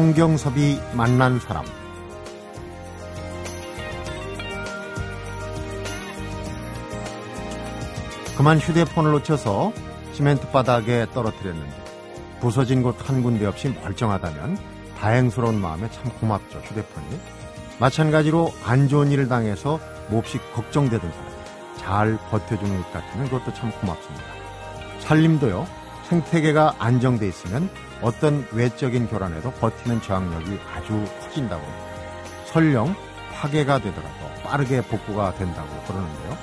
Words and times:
성경섭이 0.00 0.78
만난 0.94 1.38
사람. 1.40 1.62
그만 8.34 8.58
휴대폰을 8.58 9.10
놓쳐서 9.10 9.74
시멘트 10.14 10.50
바닥에 10.52 11.04
떨어뜨렸는데 11.12 11.84
부서진 12.40 12.82
곳 12.82 12.96
한 13.06 13.22
군데 13.22 13.44
없이 13.44 13.68
멀쩡하다면 13.68 14.56
다행스러운 14.98 15.60
마음에 15.60 15.90
참 15.90 16.04
고맙죠 16.18 16.60
휴대폰이. 16.60 17.20
마찬가지로 17.78 18.54
안 18.64 18.88
좋은 18.88 19.10
일을 19.10 19.28
당해서 19.28 19.78
몹시 20.08 20.38
걱정되던 20.54 21.12
사람. 21.12 21.30
잘 21.76 22.18
버텨주는 22.30 22.74
것 22.84 22.92
같으면 22.94 23.28
그것도 23.28 23.52
참 23.52 23.70
고맙습니다. 23.72 24.24
살림도요 25.00 25.66
생태계가 26.08 26.76
안정돼 26.78 27.28
있으면 27.28 27.68
어떤 28.02 28.46
외적인 28.52 29.08
교란에도 29.08 29.50
버티는 29.52 30.02
저항력이 30.02 30.58
아주 30.74 31.04
커진다고 31.20 31.62
합니다. 31.62 31.84
설령 32.46 32.94
파괴가 33.34 33.78
되더라도 33.78 34.42
빠르게 34.44 34.82
복구가 34.82 35.34
된다고 35.34 35.68
그러는데요. 35.86 36.36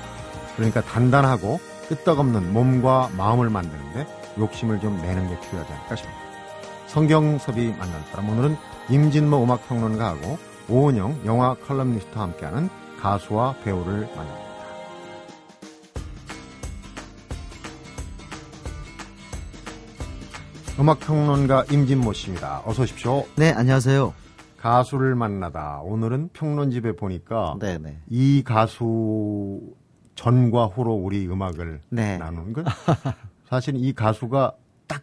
그러니까 0.56 0.82
단단하고 0.82 1.60
끄떡없는 1.90 2.54
몸과 2.54 3.10
마음을 3.16 3.50
만드는데 3.50 4.08
욕심을 4.38 4.80
좀 4.80 4.98
내는 5.02 5.30
게 5.30 5.40
필요하지 5.40 5.74
않을까 5.74 5.96
싶습니다. 5.96 6.22
성경섭이 6.88 7.76
만난 7.78 8.04
사람 8.12 8.30
오늘은 8.30 8.58
임진모 8.90 9.44
음악평론가하고 9.44 10.38
오은영 10.70 11.22
영화 11.26 11.54
칼럼니스트와 11.56 12.24
함께하는 12.24 12.70
가수와 13.02 13.56
배우를 13.64 14.08
만납니다. 14.16 14.47
음악평론가 20.80 21.66
임진모 21.72 22.14
씨입니다. 22.14 22.62
어서 22.64 22.84
오십시오. 22.84 23.26
네, 23.36 23.52
안녕하세요. 23.52 24.14
가수를 24.58 25.16
만나다. 25.16 25.80
오늘은 25.82 26.30
평론집에 26.34 26.96
보니까 26.96 27.56
네, 27.60 27.80
네. 27.80 28.00
이 28.08 28.44
가수 28.46 29.60
전과 30.14 30.68
후로 30.68 30.94
우리 30.94 31.28
음악을 31.28 31.82
네. 31.90 32.20
나누는 32.20 32.54
건 32.54 32.66
사실 33.50 33.74
이 33.76 33.92
가수가 33.92 34.54
딱 34.86 35.02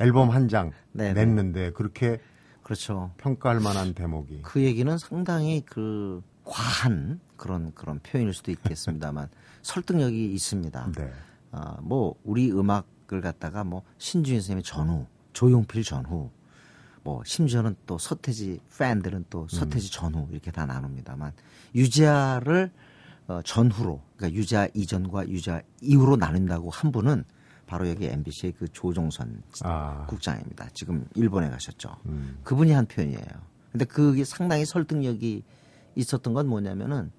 앨범 0.00 0.30
한장 0.30 0.72
네, 0.90 1.12
네. 1.12 1.24
냈는데 1.24 1.70
그렇게 1.70 2.18
그렇죠. 2.64 3.12
평가할 3.18 3.60
만한 3.60 3.94
대목이 3.94 4.42
그 4.42 4.62
얘기는 4.62 4.98
상당히 4.98 5.62
그 5.64 6.22
과한 6.44 7.20
그런 7.36 7.72
그런 7.74 8.00
표현일 8.00 8.34
수도 8.34 8.50
있겠습니다만 8.50 9.28
설득력이 9.62 10.32
있습니다. 10.32 10.92
네. 10.96 11.12
아, 11.52 11.76
뭐 11.82 12.16
우리 12.24 12.50
음악 12.50 12.86
을 13.12 13.20
갖다가 13.20 13.64
뭐 13.64 13.82
신주인 13.98 14.40
선생님의 14.40 14.62
전후, 14.62 15.06
조용필 15.32 15.82
전후, 15.82 16.30
뭐 17.02 17.22
심지어는 17.24 17.76
또 17.86 17.98
서태지 17.98 18.60
팬들은 18.78 19.26
또 19.28 19.46
서태지 19.48 19.90
전후 19.90 20.26
이렇게 20.30 20.50
다 20.50 20.66
나눕니다만 20.66 21.32
유재하를 21.74 22.70
어, 23.28 23.40
전후로 23.44 24.00
그러니까 24.16 24.38
유재하 24.38 24.68
이전과 24.74 25.28
유재하 25.28 25.62
이후로 25.80 26.16
나눈다고 26.16 26.70
한 26.70 26.92
분은 26.92 27.24
바로 27.66 27.88
여기 27.88 28.06
MBC의 28.06 28.52
그 28.58 28.68
조종선 28.68 29.42
아, 29.62 30.06
국장입니다. 30.06 30.68
지금 30.74 31.06
일본에 31.14 31.48
가셨죠. 31.48 31.96
음. 32.06 32.38
그분이 32.44 32.72
한 32.72 32.86
표현이에요. 32.86 33.24
근데 33.70 33.84
그게 33.84 34.24
상당히 34.24 34.66
설득력이 34.66 35.42
있었던 35.94 36.34
건 36.34 36.48
뭐냐면은 36.48 37.10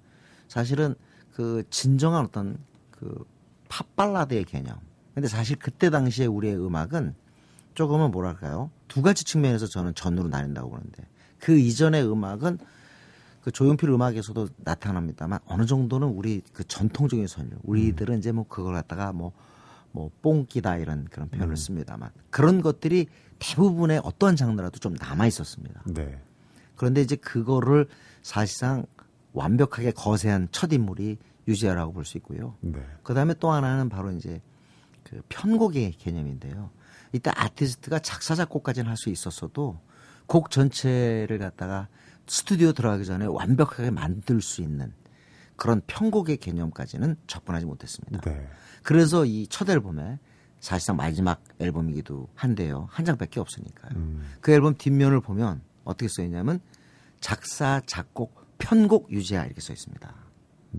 사실은 0.46 0.94
그 1.32 1.64
진정한 1.70 2.24
어떤 2.24 2.58
그 2.90 3.26
팝발라드의 3.68 4.44
개념. 4.44 4.78
근데 5.14 5.28
사실 5.28 5.56
그때 5.56 5.90
당시에 5.90 6.26
우리의 6.26 6.56
음악은 6.56 7.14
조금은 7.74 8.10
뭐랄까요? 8.10 8.70
두 8.88 9.02
가지 9.02 9.24
측면에서 9.24 9.66
저는 9.66 9.94
전으로 9.94 10.28
나뉜다고 10.28 10.70
보는데 10.70 11.06
그 11.38 11.56
이전의 11.58 12.04
음악은 12.10 12.58
그 13.42 13.50
조용필 13.52 13.90
음악에서도 13.90 14.48
나타납니다만 14.58 15.38
어느 15.46 15.66
정도는 15.66 16.08
우리 16.08 16.40
그 16.52 16.64
전통적인 16.64 17.26
선율. 17.26 17.58
우리들은 17.62 18.18
이제 18.18 18.32
뭐 18.32 18.46
그걸 18.48 18.74
갖다가 18.74 19.12
뭐뭐 19.12 20.10
뽕기다 20.22 20.78
이런 20.78 21.04
그런 21.10 21.28
표현을 21.28 21.56
씁니다만 21.56 22.10
그런 22.30 22.62
것들이 22.62 23.06
대부분의 23.38 24.00
어떠한 24.02 24.36
장르라도 24.36 24.78
좀 24.78 24.94
남아 24.94 25.26
있었습니다. 25.26 25.82
네. 25.86 26.18
그런데 26.76 27.02
이제 27.02 27.16
그거를 27.16 27.86
사실상 28.22 28.86
완벽하게 29.32 29.90
거세한 29.92 30.48
첫 30.50 30.72
인물이 30.72 31.18
유재하라고 31.46 31.92
볼 31.92 32.04
수 32.04 32.16
있고요. 32.18 32.56
네. 32.60 32.80
그 33.02 33.12
다음에 33.14 33.34
또 33.34 33.50
하나는 33.50 33.88
바로 33.90 34.10
이제 34.12 34.40
그 35.14 35.22
편곡의 35.28 35.92
개념인데요. 35.92 36.70
이때 37.12 37.30
아티스트가 37.34 38.00
작사, 38.00 38.34
작곡까지는 38.34 38.90
할 38.90 38.96
수 38.96 39.10
있었어도 39.10 39.78
곡 40.26 40.50
전체를 40.50 41.38
갖다가 41.38 41.88
스튜디오 42.26 42.72
들어가기 42.72 43.04
전에 43.04 43.26
완벽하게 43.26 43.90
만들 43.90 44.40
수 44.42 44.60
있는 44.62 44.92
그런 45.56 45.82
편곡의 45.86 46.38
개념까지는 46.38 47.16
접근하지 47.28 47.66
못했습니다. 47.66 48.20
네. 48.22 48.48
그래서 48.82 49.24
이 49.24 49.46
첫 49.48 49.68
앨범에 49.70 50.18
사실상 50.58 50.96
마지막 50.96 51.44
앨범이기도 51.60 52.28
한데요. 52.34 52.88
한 52.90 53.04
장밖에 53.04 53.38
없으니까요. 53.38 53.92
음. 53.96 54.32
그 54.40 54.50
앨범 54.50 54.74
뒷면을 54.76 55.20
보면 55.20 55.60
어떻게 55.84 56.08
써 56.08 56.22
있냐면 56.22 56.58
작사, 57.20 57.80
작곡, 57.86 58.56
편곡 58.58 59.12
유재하 59.12 59.44
이렇게 59.44 59.60
써 59.60 59.72
있습니다. 59.72 60.14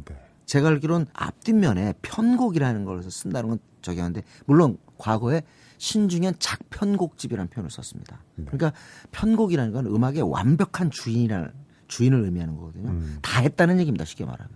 네. 0.06 0.25
제가 0.46 0.70
알기로는 0.70 1.08
앞뒷면에 1.14 1.94
편곡이라는 2.02 2.86
걸 2.86 3.04
쓴다는 3.04 3.50
건 3.50 3.60
저기 3.82 4.00
하는데 4.00 4.22
물론 4.46 4.78
과거에 4.98 5.44
신중현 5.78 6.36
작편곡집이라는 6.40 7.50
표현을 7.50 7.70
썼습니다. 7.70 8.24
네. 8.36 8.46
그러니까 8.46 8.74
편곡이라는 9.12 9.74
건 9.74 9.86
음악의 9.88 10.22
완벽한 10.22 10.90
주인이라는 10.92 11.52
주인을 11.88 12.24
의미하는 12.24 12.56
거거든요. 12.56 12.90
음. 12.90 13.20
다 13.22 13.42
했다는 13.42 13.80
얘기입니다. 13.80 14.06
쉽게 14.06 14.26
말하면 14.26 14.52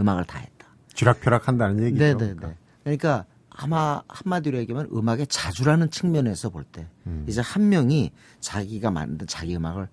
음악을 0.00 0.24
다 0.24 0.38
했다. 0.38 0.68
쥐락펴락 0.94 1.48
한다는 1.48 1.82
얘기죠. 1.84 2.02
네네네. 2.02 2.34
그러니까. 2.34 2.54
그러니까 2.82 3.26
아마 3.50 4.02
한마디로 4.08 4.58
얘기하면 4.58 4.90
음악의 4.92 5.26
자주라는 5.26 5.90
측면에서 5.90 6.50
볼때 6.50 6.88
음. 7.06 7.26
이제 7.28 7.40
한 7.40 7.68
명이 7.68 8.12
자기가 8.40 8.90
만든 8.90 9.26
자기 9.26 9.54
음악을 9.54 9.88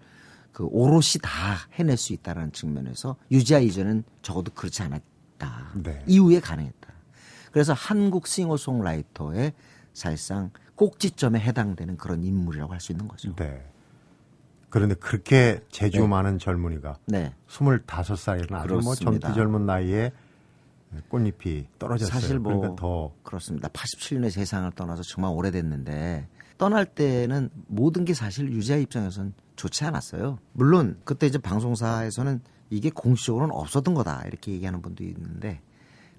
그 0.51 0.65
오롯이 0.65 1.19
다 1.21 1.57
해낼 1.73 1.97
수 1.97 2.13
있다라는 2.13 2.51
측면에서 2.53 3.17
유지아 3.31 3.59
이전은 3.59 4.03
적어도 4.21 4.51
그렇지 4.53 4.81
않았 4.81 5.01
다. 5.39 5.71
네. 5.73 6.03
이후에 6.05 6.39
가능했다. 6.39 6.89
그래서 7.51 7.73
한국 7.73 8.27
싱어송라이터의 8.27 9.53
사실상 9.93 10.51
꼭지점에 10.75 11.39
해당되는 11.39 11.97
그런 11.97 12.23
인물이라고 12.23 12.71
할 12.71 12.79
수 12.79 12.91
있는 12.91 13.07
거죠. 13.07 13.35
네. 13.35 13.65
그런데 14.69 14.93
그렇게 14.95 15.61
재주 15.71 16.01
네. 16.01 16.07
많은 16.07 16.37
젊은이가 16.37 16.99
네. 17.07 17.33
25살이라는 17.47 18.53
아주 18.53 18.67
뭐 18.75 18.79
그렇습니다. 18.81 19.27
젊디 19.27 19.33
젊은 19.33 19.65
나이에 19.65 20.11
꽃잎이 21.07 21.67
떨어졌어요. 21.79 22.19
사실 22.19 22.39
뭐 22.39 22.55
그러니까 22.57 22.79
더 22.79 23.11
그렇습니다. 23.23 23.67
87년에 23.69 24.29
세상을 24.29 24.71
떠나서 24.71 25.01
정말 25.03 25.31
오래됐는데 25.33 26.27
떠날 26.57 26.85
때는 26.85 27.49
모든 27.67 28.05
게 28.05 28.13
사실 28.13 28.51
유지아 28.51 28.77
입장에서는 28.77 29.33
좋지 29.55 29.85
않았어요. 29.85 30.37
물론 30.53 30.99
그때 31.03 31.25
이제 31.27 31.37
방송사에서는 31.37 32.41
이게 32.69 32.89
공식적으로는 32.89 33.53
없었던 33.53 33.93
거다 33.93 34.23
이렇게 34.27 34.51
얘기하는 34.51 34.81
분도 34.81 35.03
있는데 35.03 35.61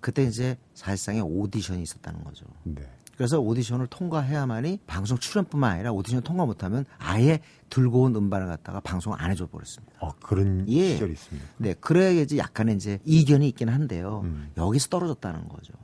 그때 0.01 0.25
이제 0.25 0.57
사실상의 0.75 1.23
오디션이 1.23 1.83
있었다는 1.83 2.25
거죠. 2.25 2.47
네. 2.65 2.83
그래서 3.17 3.39
오디션을 3.39 3.89
통과해야만이 3.89 4.81
방송 4.87 5.19
출연뿐만 5.19 5.73
아니라 5.73 5.93
오디션 5.93 6.23
통과 6.23 6.47
못하면 6.47 6.87
아예 6.97 7.41
들고 7.69 8.05
온 8.05 8.17
음반을 8.17 8.47
갖다가 8.47 8.81
방송 8.81 9.13
안 9.13 9.31
해줘 9.31 9.47
버렸습니다. 9.47 9.93
어, 10.01 10.11
그런 10.23 10.67
예. 10.69 10.95
시절이 10.95 11.13
있습니다. 11.13 11.49
네, 11.59 11.75
그래야지 11.75 12.39
약간의 12.39 12.77
이제 12.77 12.99
이견이 13.05 13.47
있긴 13.49 13.69
한데요. 13.69 14.23
음. 14.25 14.51
여기서 14.57 14.89
떨어졌다는 14.89 15.51
거죠. 15.51 15.75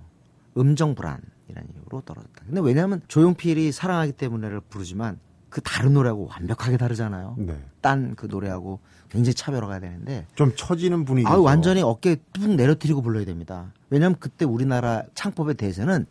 음정 0.56 0.94
불안이라는 0.94 1.74
이유로 1.74 2.00
떨어졌다. 2.06 2.44
근데 2.46 2.62
왜냐하면 2.62 3.02
조용필이 3.06 3.70
사랑하기 3.70 4.12
때문에를 4.12 4.60
부르지만 4.60 5.18
그 5.48 5.60
다른 5.60 5.94
노래하고 5.94 6.26
완벽하게 6.30 6.76
다르잖아요. 6.76 7.36
네. 7.38 7.58
딴그 7.80 8.26
노래하고 8.26 8.80
굉장히 9.08 9.34
차별화가 9.34 9.78
되는데 9.80 10.26
좀 10.34 10.54
처지는 10.56 11.04
분위기죠. 11.04 11.32
아 11.32 11.38
완전히 11.38 11.82
어깨 11.82 12.16
뚝 12.32 12.54
내려뜨리고 12.54 13.00
불러야 13.02 13.24
됩니다. 13.24 13.72
왜냐하면 13.88 14.16
그때 14.18 14.44
우리나라 14.44 15.02
창법에 15.14 15.54
대해서는 15.54 16.06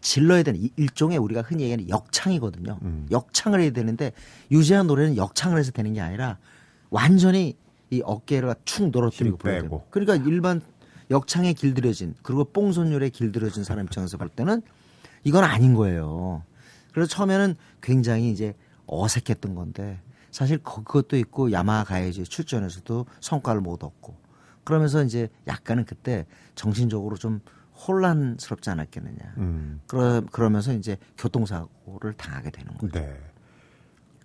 질러야 0.00 0.42
되는 0.42 0.60
이- 0.60 0.72
일종의 0.76 1.18
우리가 1.18 1.42
흔히 1.42 1.62
얘기하는 1.64 1.88
역창이거든요. 1.88 2.78
음. 2.82 3.06
역창을 3.10 3.60
해야 3.60 3.70
되는데 3.70 4.12
유재한 4.50 4.86
노래는 4.86 5.16
역창을 5.16 5.58
해서 5.58 5.70
되는 5.70 5.92
게 5.92 6.00
아니라 6.00 6.38
완전히 6.90 7.56
이 7.90 8.02
어깨를 8.04 8.54
축 8.64 8.90
늘어뜨리고 8.90 9.36
힘 9.36 9.38
불러야. 9.38 9.62
돼요. 9.62 9.82
그러니까 9.90 10.16
일반 10.16 10.60
역창에 11.10 11.52
길들여진 11.52 12.14
그리고 12.22 12.44
뽕손율에 12.44 13.10
길들여진 13.10 13.64
사람 13.64 13.84
입장에서 13.86 14.16
볼 14.16 14.28
때는 14.28 14.62
이건 15.24 15.44
아닌 15.44 15.74
거예요. 15.74 16.42
그래서 16.92 17.08
처음에는 17.08 17.56
굉장히 17.80 18.30
이제 18.30 18.54
어색했던 18.90 19.54
건데 19.54 20.00
사실 20.30 20.58
그- 20.58 20.82
그것도 20.82 21.16
있고 21.16 21.52
야마 21.52 21.84
가야지 21.84 22.24
출전에서도 22.24 23.06
성과를 23.20 23.60
못 23.60 23.82
얻고 23.84 24.16
그러면서 24.64 25.02
이제 25.02 25.28
약간은 25.46 25.84
그때 25.84 26.26
정신적으로 26.54 27.16
좀 27.16 27.40
혼란스럽지 27.88 28.68
않았겠느냐. 28.70 29.34
음. 29.38 29.80
그러, 29.86 30.20
그러면서 30.30 30.72
이제 30.74 30.98
교통사고를 31.16 32.12
당하게 32.12 32.50
되는 32.50 32.74
거예요. 32.76 32.92
네. 32.92 33.18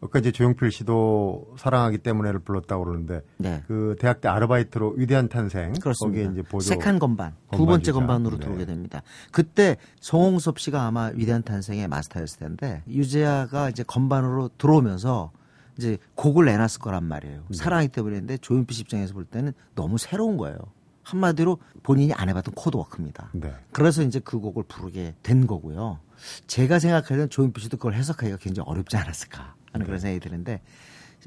아까 0.06 0.19
이제 0.19 0.31
조용필 0.31 0.72
씨도 0.72 1.56
사랑하기 1.57 2.00
때문에를 2.00 2.40
불렀다고 2.40 2.86
그러는데 2.86 3.22
네. 3.38 3.63
그 3.68 3.96
대학 4.00 4.22
때 4.22 4.28
아르바이트로 4.28 4.94
위대한 4.98 5.28
탄생 5.30 5.74
그렇습니다. 5.74 6.24
거기에 6.24 6.31
이제 6.31 6.42
보조 6.50 6.68
세칸 6.68 7.00
건반 7.00 7.36
두 7.52 7.66
번째. 7.66 7.92
건반으로 7.92 8.38
네. 8.38 8.44
들어오게 8.46 8.66
됩니다. 8.66 9.02
그때 9.31 9.78
송홍섭 10.00 10.60
씨가 10.60 10.84
아마 10.84 11.12
위대한 11.13 11.44
탄생의 11.44 11.88
마스터였을 11.88 12.40
텐데 12.40 12.84
유재하가 12.88 13.69
이제 13.69 13.84
건반으로 13.84 14.50
들어오면서 14.57 15.31
이제 15.78 15.98
곡을 16.16 16.46
내놨을 16.46 16.80
거란 16.80 17.04
말이에요. 17.04 17.44
네. 17.50 17.57
사랑하기 17.57 17.90
때문에인데 17.89 18.38
조용필 18.38 18.75
씨 18.75 18.81
입장에서 18.81 19.13
볼 19.13 19.25
때는 19.25 19.54
너무 19.75 19.98
새로운 19.98 20.38
거예요. 20.38 20.57
한마디로 21.04 21.60
본인이 21.84 22.13
안 22.13 22.30
해봤던 22.30 22.56
chord 22.56 22.77
work입니다. 22.77 23.30
네. 23.34 23.54
그래서 23.72 24.02
이제 24.02 24.19
그 24.19 24.40
곡을 24.40 24.63
부르게 24.68 25.13
된 25.22 25.46
거고요. 25.46 26.00
제가 26.48 26.80
생각할 26.80 27.10
때는 27.18 27.30
조용필 27.30 27.62
씨도 27.63 27.78
그걸 27.78 27.94
해석하기가 27.94 28.38
굉장히 28.38 28.68
어렵지 28.69 28.98
않았을까 28.98 29.54
하는 29.75 29.86
그런 29.86 30.00
생각이 30.00 30.19
드는데 30.19 30.62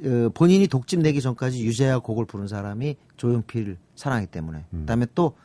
어, 0.05 0.31
본인이 0.35 0.67
독집 0.67 1.01
내기 1.01 1.21
전까지 1.21 1.65
유재하 1.65 1.99
곡을 1.99 2.27
부른 2.27 2.49
사람이 2.49 2.97
조용필 3.17 3.77
사랑하기 3.97 4.29
때문에 4.29 4.67
그다음에 4.71 5.07
또 5.15 5.37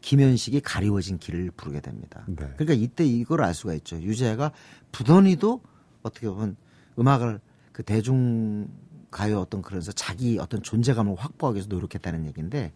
김현식이 0.00 0.60
가리워진 0.60 1.18
길을 1.18 1.50
부르게 1.50 1.80
됩니다. 1.80 2.24
네. 2.26 2.48
그러니까 2.56 2.72
이때 2.72 3.04
이걸 3.04 3.42
알 3.42 3.54
수가 3.54 3.74
있죠. 3.74 4.00
유재하가 4.00 4.52
부던히도 4.92 5.60
어떻게 6.02 6.28
보면 6.28 6.56
음악을 6.98 7.40
그 7.72 7.82
대중 7.82 8.68
가요 9.10 9.40
어떤 9.40 9.60
그래서 9.60 9.92
자기 9.92 10.38
어떤 10.38 10.62
존재감을 10.62 11.16
확보하기 11.16 11.56
위해서 11.56 11.68
노력했다는 11.68 12.26
얘기인데 12.26 12.72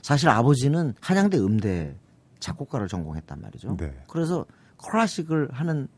사실 0.00 0.28
아버지는 0.28 0.94
한양대 1.00 1.38
음대 1.38 1.96
작곡가를 2.40 2.88
전공했단 2.88 3.40
말이죠. 3.40 3.76
네. 3.76 3.92
그래서 4.08 4.46
클래식을 4.78 5.50
하는 5.52 5.88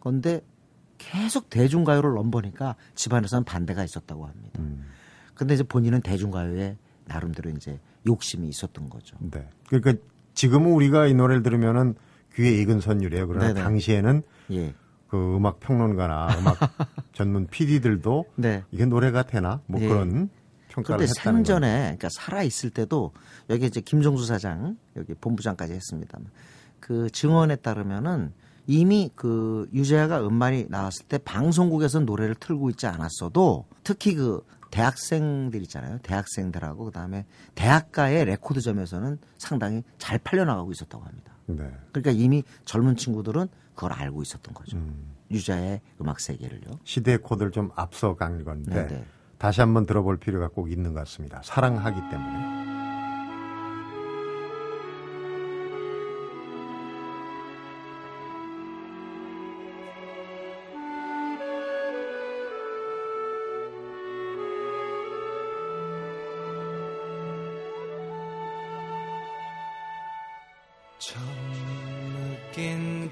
건데 0.00 0.40
계속 1.00 1.48
대중가요를 1.48 2.12
넘보니까 2.14 2.76
집안에서는 2.94 3.44
반대가 3.44 3.82
있었다고 3.82 4.26
합니다. 4.26 4.60
음. 4.60 4.84
근데 5.34 5.54
이제 5.54 5.62
본인은 5.62 6.02
대중가요에 6.02 6.76
나름대로 7.06 7.48
이제 7.50 7.80
욕심이 8.06 8.46
있었던 8.48 8.90
거죠. 8.90 9.16
네. 9.18 9.48
그러니까 9.68 9.94
지금은 10.34 10.72
우리가 10.72 11.06
이 11.06 11.14
노래를 11.14 11.42
들으면은 11.42 11.94
귀에 12.34 12.52
익은 12.60 12.80
선율이에요. 12.80 13.26
그러나 13.26 13.48
네네. 13.48 13.62
당시에는 13.62 14.22
예. 14.52 14.74
그 15.08 15.36
음악 15.36 15.58
평론가나 15.60 16.38
음악 16.38 16.58
전문 17.14 17.46
PD들도 17.46 18.26
네. 18.36 18.62
이게 18.70 18.84
노래가 18.84 19.22
되나 19.22 19.62
뭐 19.66 19.80
예. 19.80 19.88
그런 19.88 20.28
평가를 20.68 21.08
했다는. 21.08 21.38
생전에 21.38 21.80
그러니까 21.80 22.08
살아 22.12 22.42
있을 22.42 22.70
때도 22.70 23.12
여기 23.48 23.66
이제 23.66 23.80
김종수 23.80 24.26
사장 24.26 24.76
여기 24.96 25.14
본부장까지 25.14 25.72
했습니다만 25.72 26.28
그 26.78 27.08
증언에 27.10 27.56
따르면은 27.56 28.32
이미 28.70 29.10
그 29.16 29.68
유재하가 29.72 30.24
음반이 30.24 30.66
나왔을 30.68 31.04
때 31.06 31.18
방송국에서 31.18 31.98
노래를 31.98 32.36
틀고 32.36 32.70
있지 32.70 32.86
않았어도 32.86 33.66
특히 33.82 34.14
그 34.14 34.46
대학생들 34.70 35.60
있잖아요. 35.62 35.98
대학생들하고 36.04 36.84
그다음에 36.84 37.26
대학가의 37.56 38.26
레코드점에서는 38.26 39.18
상당히 39.38 39.82
잘 39.98 40.18
팔려나가고 40.18 40.70
있었다고 40.70 41.04
합니다. 41.04 41.32
네. 41.46 41.68
그러니까 41.90 42.12
이미 42.12 42.44
젊은 42.64 42.94
친구들은 42.94 43.48
그걸 43.74 43.92
알고 43.92 44.22
있었던 44.22 44.54
거죠. 44.54 44.76
음. 44.76 45.16
유자의 45.32 45.80
음악 46.00 46.20
세계를요. 46.20 46.78
시대의 46.84 47.18
코드를 47.18 47.50
좀 47.50 47.72
앞서간 47.74 48.44
건데 48.44 48.86
네네. 48.86 49.04
다시 49.38 49.60
한번 49.60 49.84
들어볼 49.84 50.18
필요가 50.18 50.46
꼭 50.46 50.70
있는 50.70 50.92
것 50.92 51.00
같습니다. 51.00 51.40
사랑하기 51.42 52.02
때문에. 52.08 52.89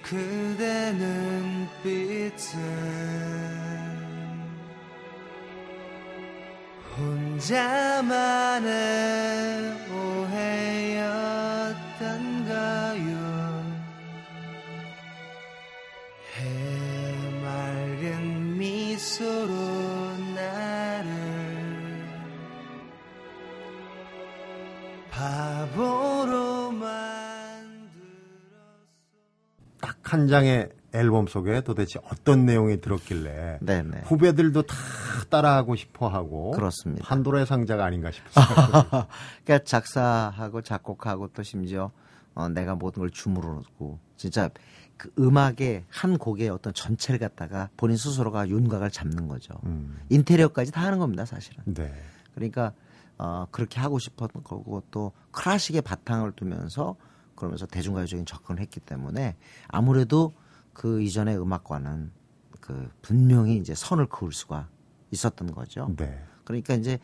그대 0.08 0.90
눈빛은 0.92 2.58
혼자만의 6.96 8.68
한 30.08 30.26
장의 30.26 30.70
앨범 30.94 31.26
속에 31.26 31.60
도대체 31.60 32.00
어떤 32.10 32.46
내용이 32.46 32.80
들었길래 32.80 33.58
네네. 33.60 34.02
후배들도 34.06 34.62
다 34.62 34.74
따라하고 35.28 35.76
싶어 35.76 36.08
하고 36.08 36.52
그렇습니다. 36.52 37.04
판도라의 37.04 37.44
상자가 37.44 37.84
아닌가 37.84 38.10
싶어요. 38.10 38.46
그러니까 39.44 39.64
작사하고 39.64 40.62
작곡하고 40.62 41.28
또 41.28 41.42
심지어 41.42 41.90
어, 42.34 42.48
내가 42.48 42.74
모든 42.74 43.00
걸 43.00 43.10
줌으로 43.10 43.54
넣고 43.54 43.98
진짜 44.16 44.48
그 44.96 45.12
음악의 45.18 45.84
한 45.88 46.16
곡의 46.16 46.48
어떤 46.48 46.72
전체를 46.72 47.20
갖다가 47.20 47.68
본인 47.76 47.96
스스로가 47.96 48.48
윤곽을 48.48 48.90
잡는 48.90 49.28
거죠. 49.28 49.54
음. 49.64 49.98
인테리어까지 50.08 50.72
다 50.72 50.82
하는 50.82 50.98
겁니다, 50.98 51.26
사실은. 51.26 51.62
네. 51.66 51.92
그러니까 52.34 52.72
어, 53.18 53.46
그렇게 53.50 53.78
하고 53.78 53.98
싶었던 53.98 54.42
거고 54.42 54.82
또 54.90 55.12
클래식의 55.32 55.82
바탕을 55.82 56.32
두면서 56.32 56.96
그러면서 57.38 57.66
대중가요적인 57.66 58.26
접근을 58.26 58.60
했기 58.60 58.80
때문에 58.80 59.36
아무래도 59.68 60.32
그 60.72 61.00
이전의 61.00 61.40
음악과는 61.40 62.10
그 62.60 62.90
분명히 63.00 63.56
이제 63.58 63.74
선을 63.76 64.06
그을 64.06 64.32
수가 64.32 64.68
있었던 65.12 65.52
거죠. 65.52 65.94
네. 65.96 66.20
그러니까 66.42 66.74
이제 66.74 66.98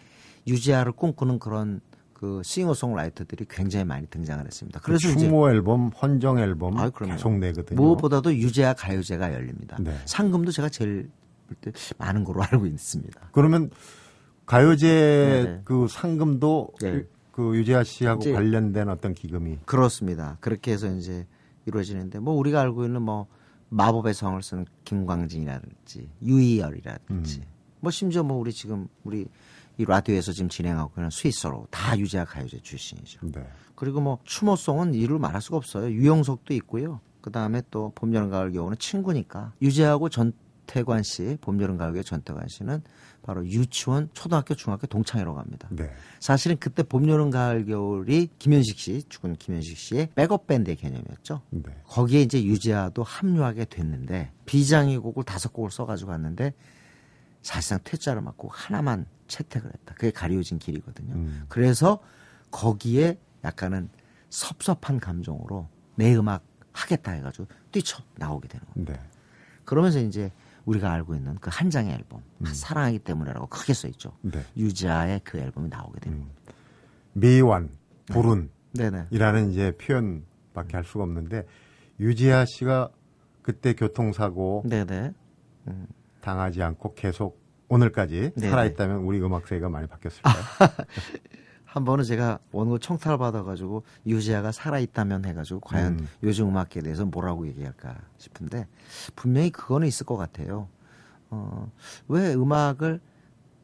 유지아를 0.49 0.93
꿈꾸는 0.93 1.39
그런 1.39 1.81
그 2.13 2.43
싱어송라이터들이 2.45 3.47
굉장히 3.49 3.85
많이 3.85 4.07
등장을 4.09 4.45
했습니다. 4.45 4.81
그래서 4.81 5.09
이제 5.09 5.21
추모 5.21 5.49
앨범, 5.49 5.89
헌정 5.91 6.39
앨범 6.41 6.75
그럼요. 6.91 7.15
계속 7.15 7.39
내거든요. 7.39 7.81
무엇보다도 7.81 8.35
유재하 8.35 8.75
가요제가 8.75 9.33
열립니다. 9.33 9.77
네. 9.81 9.97
상금도 10.05 10.51
제가 10.51 10.69
제일 10.69 11.11
볼때 11.47 11.73
많은 11.99 12.25
걸로 12.25 12.43
알고 12.51 12.67
있습니다. 12.67 13.29
그러면 13.31 13.71
가요제 14.47 15.45
네네. 15.45 15.61
그 15.65 15.87
상금도 15.89 16.73
네. 16.81 17.05
그 17.35 17.57
유재하 17.57 17.83
씨하고 17.83 18.21
이제- 18.21 18.33
관련된 18.33 18.89
어떤 18.89 19.13
기금이 19.13 19.59
그렇습니다. 19.65 20.37
그렇게 20.41 20.71
해서 20.71 20.87
이제 20.95 21.27
이루어지는데 21.67 22.21
뭐 22.21 22.35
우리가 22.35 22.61
알고 22.61 22.85
있는 22.85 23.03
뭐 23.03 23.27
마법의 23.71 24.15
성을 24.15 24.41
쓴 24.41 24.67
김광진이라든지 24.85 26.09
유희열이라든지 26.23 27.39
음. 27.41 27.45
뭐 27.81 27.91
심지어 27.91 28.23
뭐 28.23 28.37
우리 28.39 28.53
지금 28.53 28.87
우리 29.03 29.27
이 29.79 29.85
라디오에서 29.85 30.31
지금 30.31 30.49
진행하고 30.49 30.93
있는 30.97 31.11
스위스로 31.11 31.67
다 31.73 31.99
유재하 31.99 32.25
가요제 32.25 32.61
출신이죠. 32.63 33.27
네. 33.33 33.45
그리고 33.75 34.01
뭐 34.01 34.19
추모송은 34.23 34.95
이를 34.95 35.19
말할 35.19 35.43
수가 35.43 35.57
없어요. 35.57 35.91
유영석도 35.91 36.55
있고요. 36.55 37.01
그 37.21 37.33
다음에 37.33 37.63
또 37.73 37.91
봄, 37.97 38.15
여름, 38.15 38.31
가을, 38.31 38.53
겨울은 38.53 38.79
친구니까 38.79 39.53
유재하고 39.61 40.09
전태관 40.09 41.03
씨, 41.03 41.37
봄, 41.41 41.61
여름, 41.61 41.77
가을, 41.79 41.93
겨울 41.93 42.05
전태관 42.05 42.47
씨는 42.49 42.83
바로 43.25 43.47
유치원, 43.47 44.11
초등학교, 44.13 44.55
중학교 44.55 44.87
동창이라고 44.87 45.39
합니다. 45.39 45.67
네. 45.71 45.91
사실은 46.21 46.59
그때 46.61 46.83
봄, 46.83 47.09
여름, 47.09 47.31
가을, 47.31 47.65
겨울이 47.65 48.29
김현식 48.39 48.79
씨, 48.79 49.03
죽은 49.09 49.37
김현식 49.37 49.79
씨의 49.79 50.11
백업 50.15 50.47
밴드의 50.47 50.77
개념이었죠. 50.77 51.41
네. 51.49 51.63
거기에 51.85 52.21
이제 52.21 52.45
유재하도 52.45 53.03
합류하게 53.03 53.65
됐는데 53.65 54.31
비장의 54.45 54.99
곡을 54.99 55.25
다섯 55.25 55.55
곡을 55.55 55.71
써가지고 55.71 56.11
갔는데 56.11 56.53
사실상 57.41 57.79
퇴짜를 57.83 58.21
맞고 58.21 58.49
하나만 58.53 59.07
채택을 59.27 59.73
했다. 59.73 59.95
그게 59.95 60.11
가리워진 60.11 60.59
길이거든요. 60.59 61.15
음. 61.15 61.45
그래서 61.49 62.01
거기에 62.51 63.19
약간은 63.43 63.89
섭섭한 64.29 65.01
감정으로 65.01 65.67
내 65.95 66.15
음악 66.15 66.45
하겠다 66.73 67.13
해가지고 67.13 67.47
뛰쳐 67.73 68.03
나오게 68.17 68.49
되는 68.49 68.67
거예요. 68.75 68.87
네. 68.87 69.09
그러면서 69.65 69.99
이제 70.01 70.31
우리가 70.65 70.91
알고 70.93 71.15
있는 71.15 71.35
그 71.37 71.51
한 71.51 71.71
장의 71.71 71.93
앨범 71.95 72.23
사랑하기 72.45 73.01
때문에라고 73.01 73.47
크게 73.47 73.75
써 73.75 73.87
있죠. 73.89 74.13
네. 74.23 74.43
유자의 74.57 75.21
그 75.25 75.39
앨범이 75.39 75.69
나오게 75.69 76.01
되는 76.01 76.19
음. 76.19 76.31
미완, 77.13 77.71
불운 78.07 78.51
네네. 78.73 79.07
이라는 79.11 79.51
이제 79.51 79.73
표현밖에 79.77 80.77
할 80.77 80.85
수가 80.85 81.05
없는데 81.05 81.47
유지아 82.01 82.45
씨가 82.47 82.91
그때 83.43 83.75
교통사고 83.75 84.65
네네. 84.67 85.13
당하지 86.21 86.63
않고 86.63 86.95
계속 86.95 87.41
오늘까지 87.69 88.33
네네. 88.37 88.51
살아있다면 88.51 88.99
우리 88.99 89.21
음악 89.23 89.47
세계가 89.47 89.69
많이 89.69 89.87
바뀌었을까요? 89.87 90.35
한 91.75 91.85
번은 91.85 92.05
제가 92.05 92.39
원고 92.53 92.79
청탁을 92.79 93.19
받아가지고 93.19 93.83
유지아가 94.07 94.53
살아있다면 94.53 95.25
해가지고 95.25 95.59
과연 95.59 95.95
음. 95.95 96.09
요즘 96.23 96.49
음악에 96.49 96.81
대해서 96.81 97.05
뭐라고 97.05 97.49
얘기할까 97.49 97.97
싶은데 98.17 98.69
분명히 99.17 99.51
그거는 99.51 99.89
있을 99.89 100.07
것 100.07 100.17
같아요. 100.17 100.69
어, 101.31 101.69
왜 102.07 102.33
음악을 102.33 103.01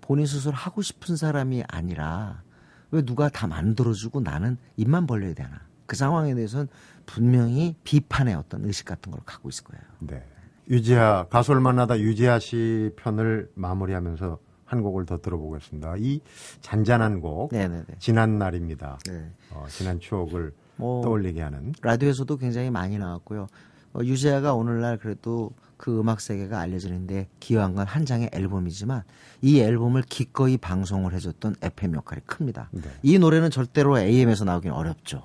본인 0.01 0.27
스스로 0.27 0.55
하고 0.55 0.83
싶은 0.83 1.15
사람이 1.15 1.63
아니라 1.69 2.43
왜 2.91 3.03
누가 3.03 3.29
다 3.29 3.47
만들어주고 3.47 4.23
나는 4.23 4.59
입만 4.77 5.07
벌려야 5.07 5.33
되나? 5.35 5.61
그 5.87 5.95
상황에 5.95 6.35
대해서는 6.35 6.67
분명히 7.07 7.77
비판의 7.85 8.35
어떤 8.35 8.65
의식 8.65 8.87
같은 8.87 9.13
걸 9.13 9.21
갖고 9.25 9.49
있을 9.51 9.63
거예요. 9.63 9.85
네. 10.01 10.27
유지아 10.69 11.29
가수를 11.31 11.61
만나다 11.61 12.01
유지아 12.01 12.41
씨 12.41 12.91
편을 12.97 13.53
마무리하면서 13.55 14.41
한 14.71 14.83
곡을 14.83 15.05
더 15.05 15.19
들어보겠습니다. 15.21 15.97
이 15.99 16.21
잔잔한 16.61 17.21
곡 17.21 17.51
네네네. 17.53 17.85
지난 17.99 18.39
날입니다. 18.39 18.99
네. 19.09 19.29
어, 19.51 19.67
지난 19.69 19.99
추억을 19.99 20.53
뭐 20.77 21.03
떠올리게 21.03 21.43
하는 21.43 21.75
라디오에서도 21.83 22.37
굉장히 22.37 22.71
많이 22.71 22.97
나왔고요. 22.97 23.49
어, 23.95 24.01
유재하가 24.05 24.55
오늘날 24.55 24.97
그래도 24.97 25.51
그 25.77 25.99
음악 25.99 26.21
세계가 26.21 26.61
알려지는데 26.61 27.27
기여한 27.41 27.75
건 27.75 27.85
한 27.85 28.07
장의 28.07 28.31
앨범이지만 28.33 29.03
이 29.43 29.59
앨범을 29.59 30.03
기꺼이 30.03 30.57
방송을 30.57 31.15
해줬던 31.15 31.57
FM 31.63 31.97
역할이 31.97 32.23
큽니다. 32.27 32.69
네. 32.71 32.83
이 33.03 33.19
노래는 33.19 33.51
절대로 33.51 33.99
AM에서 33.99 34.45
나오긴 34.45 34.71
어렵죠. 34.71 35.25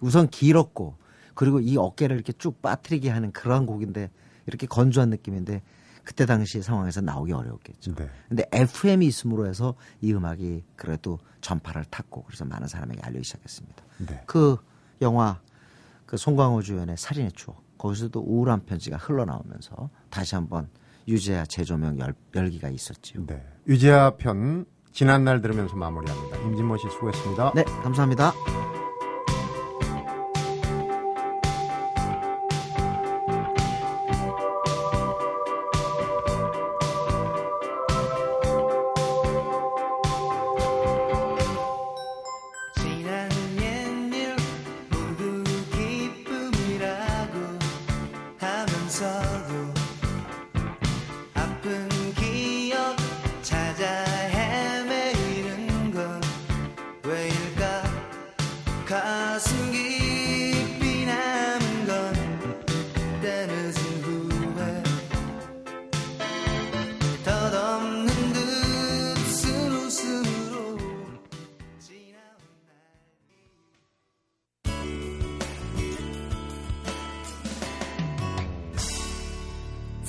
우선 0.00 0.28
길었고 0.28 0.94
그리고 1.34 1.58
이 1.58 1.76
어깨를 1.76 2.14
이렇게 2.14 2.32
쭉 2.34 2.62
빠뜨리게 2.62 3.10
하는 3.10 3.32
그러한 3.32 3.66
곡인데 3.66 4.10
이렇게 4.46 4.68
건조한 4.68 5.10
느낌인데 5.10 5.62
그때 6.06 6.24
당시 6.24 6.62
상황에서 6.62 7.00
나오기 7.00 7.32
어려웠겠죠. 7.32 7.96
네. 7.96 8.08
근데 8.28 8.44
FM이 8.52 9.06
있음으로 9.06 9.48
해서 9.48 9.74
이 10.00 10.12
음악이 10.14 10.62
그래도 10.76 11.18
전파를 11.40 11.84
탔고 11.86 12.22
그래서 12.22 12.44
많은 12.44 12.68
사람에게 12.68 13.00
알려지기 13.02 13.24
시작했습니다. 13.24 13.84
네. 14.06 14.22
그 14.24 14.56
영화 15.02 15.40
그 16.06 16.16
송강호 16.16 16.62
주연의 16.62 16.96
살인의 16.96 17.32
추억 17.32 17.60
거기서도 17.76 18.20
우울한 18.20 18.64
편지가 18.64 18.98
흘러나오면서 18.98 19.90
다시 20.08 20.36
한번 20.36 20.68
유재하 21.08 21.44
재조명 21.44 21.98
열, 21.98 22.14
열기가 22.36 22.68
있었지요. 22.68 23.26
네. 23.26 23.44
유지아 23.66 24.10
편 24.16 24.64
지난 24.92 25.24
날 25.24 25.42
들으면서 25.42 25.74
마무리합니다. 25.74 26.36
임진모 26.38 26.78
씨 26.78 26.88
수고했습니다. 26.88 27.52
네, 27.56 27.64
감사합니다. 27.82 28.32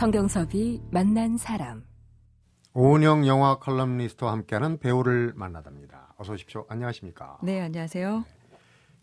성경섭이 0.07 0.81
만난 0.89 1.35
사람. 1.35 1.83
오은영 2.73 3.27
영화 3.27 3.59
칼럼니스트와 3.59 4.31
함께하는 4.31 4.77
배우를 4.79 5.33
만납니다. 5.35 6.13
어서 6.15 6.31
오십시오. 6.31 6.65
안녕하십니까. 6.69 7.37
네, 7.43 7.59
안녕하세요. 7.59 8.23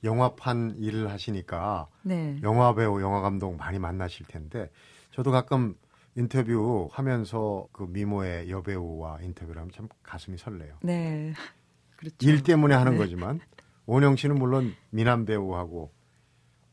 영화판 0.02 0.76
일을 0.78 1.10
하시니까 1.10 1.88
네. 2.04 2.40
영화 2.42 2.74
배우, 2.74 3.02
영화 3.02 3.20
감독 3.20 3.54
많이 3.54 3.78
만나실 3.78 4.24
텐데 4.28 4.70
저도 5.10 5.30
가끔 5.30 5.74
인터뷰 6.16 6.88
하면서 6.90 7.68
그 7.72 7.82
미모의 7.82 8.48
여배우와 8.48 9.18
인터뷰를 9.20 9.60
하면 9.60 9.72
참 9.72 9.88
가슴이 10.02 10.38
설레요. 10.38 10.78
네. 10.82 11.34
그렇죠. 11.98 12.16
일 12.22 12.42
때문에 12.42 12.74
하는 12.74 12.92
네. 12.92 12.98
거지만 12.98 13.40
오은영 13.84 14.16
씨는 14.16 14.36
물론 14.36 14.74
미남 14.88 15.26
배우하고 15.26 15.92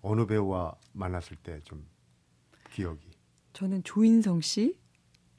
어느 0.02 0.26
배우와 0.26 0.76
만났을 0.94 1.36
때 1.36 1.60
좀 1.66 1.86
기억이 2.72 3.11
저는 3.54 3.84
조인성 3.84 4.42
씨 4.42 4.76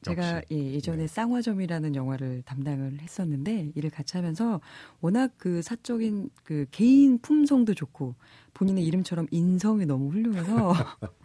제가 0.03 0.39
역시. 0.39 0.47
예, 0.51 0.73
예전에 0.75 1.03
네. 1.03 1.07
쌍화점이라는 1.07 1.95
영화를 1.95 2.43
담당을 2.43 3.01
했었는데 3.01 3.73
일을 3.75 3.91
같이 3.91 4.17
하면서 4.17 4.61
워낙 5.01 5.33
그 5.39 5.63
사적인 5.63 6.31
그 6.43 6.67
개인 6.71 7.19
품성도 7.21 7.75
좋고 7.75 8.17
본인의 8.55 8.85
이름처럼 8.85 9.29
인성이 9.31 9.87
너무 9.87 10.11
훌륭해서 10.11 10.73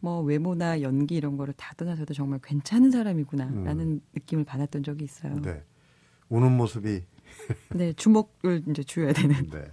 뭐 0.00 0.20
외모나 0.20 0.82
연기 0.82 1.16
이런 1.16 1.36
거를 1.36 1.52
다 1.54 1.74
떠나서도 1.76 2.14
정말 2.14 2.38
괜찮은 2.42 2.90
사람이구나라는 2.90 4.00
느낌을 4.14 4.44
받았던 4.44 4.82
적이 4.84 5.04
있어요. 5.04 5.34
네. 5.34 5.38
음. 5.38 5.42
네. 5.42 5.64
우는 6.28 6.56
모습이 6.56 7.02
주목을 7.96 8.62
이제 8.68 8.82
주어야 8.82 9.12
되는 9.12 9.50
네. 9.50 9.64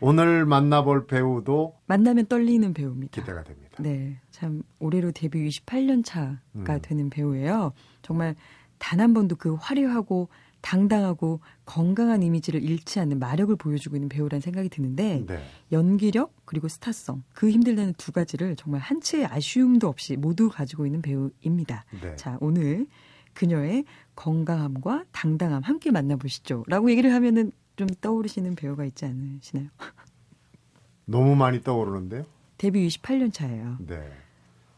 오늘 0.00 0.46
만나볼 0.46 1.06
배우도 1.06 1.74
만나면 1.86 2.26
떨리는 2.26 2.72
배우입니다. 2.74 3.20
기대가 3.20 3.42
됩니다. 3.42 3.76
네, 3.80 4.20
참 4.30 4.62
올해로 4.78 5.12
데뷔 5.12 5.48
28년 5.48 6.04
차가 6.04 6.38
음. 6.54 6.64
되는 6.82 7.10
배우예요. 7.10 7.72
정말 8.02 8.34
단 8.78 9.00
한 9.00 9.12
번도 9.14 9.36
그 9.36 9.54
화려하고 9.54 10.28
당당하고 10.62 11.40
건강한 11.64 12.22
이미지를 12.22 12.62
잃지 12.62 13.00
않는 13.00 13.18
마력을 13.18 13.54
보여주고 13.56 13.96
있는 13.96 14.08
배우라는 14.08 14.40
생각이 14.40 14.68
드는데 14.68 15.24
네. 15.26 15.38
연기력 15.72 16.34
그리고 16.44 16.68
스타성 16.68 17.22
그 17.32 17.50
힘들다는 17.50 17.94
두 17.94 18.12
가지를 18.12 18.56
정말 18.56 18.80
한 18.80 19.00
채의 19.00 19.26
아쉬움도 19.26 19.88
없이 19.88 20.16
모두 20.16 20.50
가지고 20.50 20.86
있는 20.86 21.00
배우입니다. 21.02 21.84
네. 22.02 22.16
자, 22.16 22.36
오늘 22.40 22.86
그녀의 23.32 23.84
건강함과 24.16 25.04
당당함 25.12 25.62
함께 25.62 25.90
만나보시죠. 25.90 26.64
라고 26.66 26.90
얘기를 26.90 27.12
하면은 27.14 27.52
좀 27.80 27.88
떠오르시는 27.88 28.56
배우가 28.56 28.84
있지 28.84 29.06
않으시나요? 29.06 29.68
너무 31.06 31.34
많이 31.34 31.62
떠오르는데요. 31.62 32.26
데뷔 32.58 32.86
28년 32.86 33.32
차예요. 33.32 33.78
네. 33.80 34.06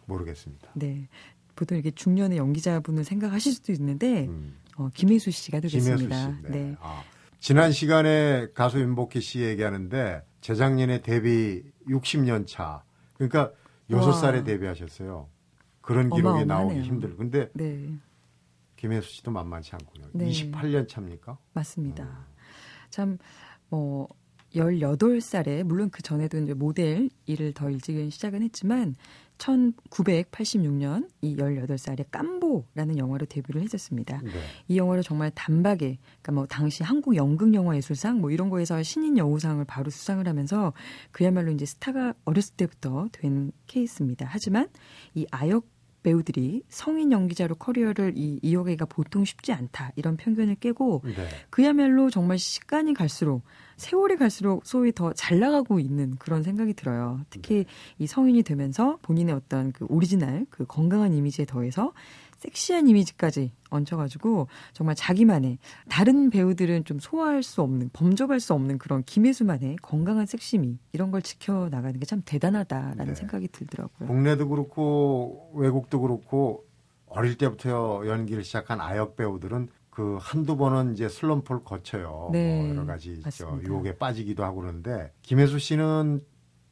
모르겠습니다. 0.06 0.70
네. 0.74 1.08
보통 1.56 1.76
이렇게 1.76 1.90
중년의 1.90 2.38
연기자분을 2.38 3.02
생각하실 3.02 3.54
수도 3.54 3.72
있는데 3.72 4.26
음. 4.28 4.56
어, 4.76 4.88
김혜수 4.94 5.32
씨가 5.32 5.58
김혜수 5.58 5.78
되겠습니다. 5.84 6.30
씨. 6.30 6.42
네. 6.42 6.48
네. 6.50 6.76
아, 6.80 7.02
지난 7.40 7.72
시간에 7.72 8.46
가수 8.54 8.78
윤복희 8.78 9.20
씨 9.20 9.40
얘기하는데 9.40 10.22
재작년에 10.40 11.02
데뷔 11.02 11.64
60년 11.88 12.46
차. 12.46 12.84
그러니까 13.14 13.50
여섯 13.90 14.10
와. 14.10 14.12
살에 14.12 14.44
데뷔하셨어요. 14.44 15.28
그런 15.80 16.08
기록이 16.08 16.44
나오기 16.44 16.52
어마어마하네요. 16.52 16.84
힘들고. 16.84 17.16
근데 17.16 17.50
네. 17.54 17.98
김혜수 18.76 19.10
씨도 19.10 19.32
만만치 19.32 19.72
않군요. 19.74 20.06
네. 20.12 20.28
28년 20.28 20.88
차입니까? 20.88 21.36
맞습니다. 21.52 22.04
음. 22.04 22.31
참, 22.92 23.18
뭐, 23.68 24.06
18살에, 24.54 25.64
물론 25.64 25.90
그 25.90 26.02
전에도 26.02 26.38
이제 26.38 26.54
모델 26.54 27.08
일을 27.26 27.54
더 27.54 27.70
일찍 27.70 28.12
시작은 28.12 28.42
했지만, 28.42 28.94
1986년 29.38 31.08
이 31.20 31.36
18살에 31.36 32.04
깜보라는 32.10 32.98
영화로 32.98 33.26
데뷔를 33.26 33.62
했었습니다. 33.62 34.20
네. 34.22 34.30
이 34.68 34.76
영화를 34.76 35.02
정말 35.02 35.30
단박에, 35.32 35.98
그러니까 35.98 36.32
뭐 36.32 36.46
당시 36.46 36.84
한국 36.84 37.16
연극 37.16 37.52
영화 37.54 37.76
예술상 37.76 38.20
뭐 38.20 38.30
이런 38.30 38.50
거에서 38.50 38.82
신인 38.82 39.18
여우상을 39.18 39.64
바로 39.64 39.90
수상을 39.90 40.26
하면서 40.28 40.72
그야말로 41.10 41.50
이제 41.50 41.64
스타가 41.64 42.14
어렸을 42.24 42.54
때부터 42.56 43.08
된 43.10 43.50
케이스입니다. 43.66 44.26
하지만 44.28 44.68
이 45.14 45.26
아역 45.30 45.66
배우들이 46.02 46.62
성인 46.68 47.12
연기자로 47.12 47.54
커리어를 47.54 48.14
이, 48.16 48.38
이어가기가 48.42 48.86
보통 48.86 49.24
쉽지 49.24 49.52
않다 49.52 49.92
이런 49.96 50.16
편견을 50.16 50.56
깨고 50.56 51.02
네. 51.04 51.28
그야말로 51.50 52.10
정말 52.10 52.38
시간이 52.38 52.94
갈수록 52.94 53.42
세월이 53.76 54.16
갈수록 54.16 54.66
소위 54.66 54.92
더 54.92 55.12
잘 55.14 55.38
나가고 55.38 55.78
있는 55.78 56.16
그런 56.18 56.42
생각이 56.42 56.74
들어요. 56.74 57.20
특히 57.30 57.64
이 57.98 58.06
성인이 58.06 58.42
되면서 58.42 58.98
본인의 59.02 59.34
어떤 59.34 59.72
그 59.72 59.86
오리지널 59.88 60.46
그 60.50 60.64
건강한 60.66 61.14
이미지에 61.14 61.44
더해서 61.44 61.92
섹시한 62.42 62.88
이미지까지 62.88 63.52
얹혀가지고 63.70 64.48
정말 64.72 64.94
자기만의 64.94 65.58
다른 65.88 66.28
배우들은 66.30 66.84
좀 66.84 66.98
소화할 66.98 67.42
수 67.42 67.62
없는 67.62 67.90
범접할 67.92 68.40
수 68.40 68.52
없는 68.54 68.78
그런 68.78 69.02
김혜수만의 69.04 69.76
건강한 69.80 70.26
섹시미 70.26 70.78
이런 70.92 71.10
걸 71.10 71.22
지켜 71.22 71.68
나가는 71.70 71.98
게 71.98 72.04
참 72.12 72.20
대단하다라는 72.26 73.06
네. 73.06 73.14
생각이 73.14 73.48
들더라고요. 73.48 74.06
국내도 74.08 74.48
그렇고 74.48 75.50
외국도 75.54 76.00
그렇고 76.00 76.66
어릴 77.06 77.38
때부터 77.38 78.02
연기를 78.06 78.44
시작한 78.44 78.80
아역 78.80 79.16
배우들은 79.16 79.68
그 79.88 80.18
한두 80.20 80.56
번은 80.56 80.92
이제 80.94 81.08
슬럼프를 81.08 81.64
거쳐요. 81.64 82.30
네, 82.32 82.60
뭐 82.62 82.68
여러 82.70 82.86
가지 82.86 83.16
저 83.16 83.46
맞습니다. 83.46 83.68
유혹에 83.68 83.96
빠지기도 83.96 84.42
하고 84.44 84.60
그러는데 84.60 85.12
김혜수 85.22 85.58
씨는 85.58 86.22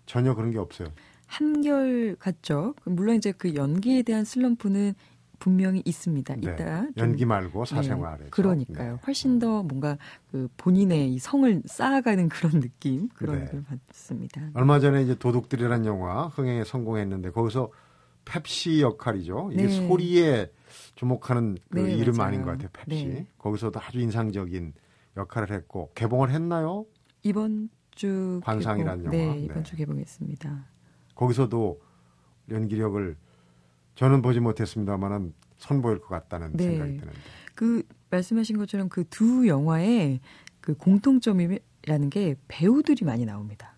전혀 0.07 0.35
그런 0.35 0.51
게 0.51 0.59
없어요. 0.59 0.89
한결 1.27 2.17
같죠. 2.19 2.75
물론 2.85 3.17
이제 3.17 3.33
그 3.33 3.55
연기에 3.55 4.03
대한 4.03 4.25
슬럼프는 4.25 4.95
분명히 5.41 5.83
있습니다. 5.85 6.37
네. 6.37 6.53
있다. 6.53 6.83
좀 6.83 6.93
연기 6.99 7.25
말고 7.25 7.65
네, 7.65 7.75
사생활에. 7.75 8.27
그러니까요. 8.31 9.01
훨씬 9.05 9.41
더 9.41 9.65
뭔가 9.65 9.99
그 10.31 10.49
본인의 10.57 11.13
이 11.13 11.19
성을 11.19 11.63
쌓아가는 11.65 12.29
그런 12.29 12.61
느낌 12.61 13.09
그런 13.09 13.41
네. 13.45 13.51
걸 13.51 13.65
받습니다. 13.65 14.51
얼마 14.55 14.79
전에 14.79 15.03
이제 15.03 15.17
도둑들이라는 15.17 15.87
영화 15.87 16.29
흥행에 16.29 16.63
성공했는데 16.63 17.31
거기서 17.31 17.73
펩시 18.25 18.83
역할이죠. 18.83 19.51
이게 19.53 19.67
네. 19.67 19.89
소리에 19.89 20.53
주목하는 20.95 21.57
그 21.71 21.79
네, 21.79 21.95
이름 21.95 22.17
맞아요. 22.17 22.29
아닌 22.29 22.43
것 22.45 22.53
같아요. 22.53 22.69
펩시. 22.73 23.07
네. 23.07 23.27
거기서도 23.39 23.81
아주 23.81 23.99
인상적인 23.99 24.75
역할을 25.17 25.51
했고 25.57 25.91
개봉을 25.95 26.31
했나요? 26.31 26.85
이번 27.23 27.71
주 27.93 28.41
관상이란 28.45 29.03
개봉, 29.05 29.19
영화. 29.21 29.35
네, 29.35 29.41
이번 29.41 29.57
네. 29.57 29.63
주 29.63 29.75
개봉했습니다. 29.77 30.67
거기서도 31.15 31.81
연기력을 32.51 33.17
저는 34.01 34.23
보지 34.23 34.41
못했습니다만은 34.41 35.35
선보일 35.59 35.99
것 36.01 36.09
같다는 36.09 36.53
네. 36.55 36.65
생각이 36.65 36.97
드는데. 36.97 37.21
그 37.55 37.83
말씀하신 38.11 38.57
것처럼 38.57 38.89
그 38.89 39.05
두 39.11 39.47
영화의 39.47 40.21
그 40.63 40.75
공통점이라는 40.75 42.09
게 42.11 42.35
배우들이 42.49 43.05
많이 43.05 43.27
나옵니다. 43.27 43.70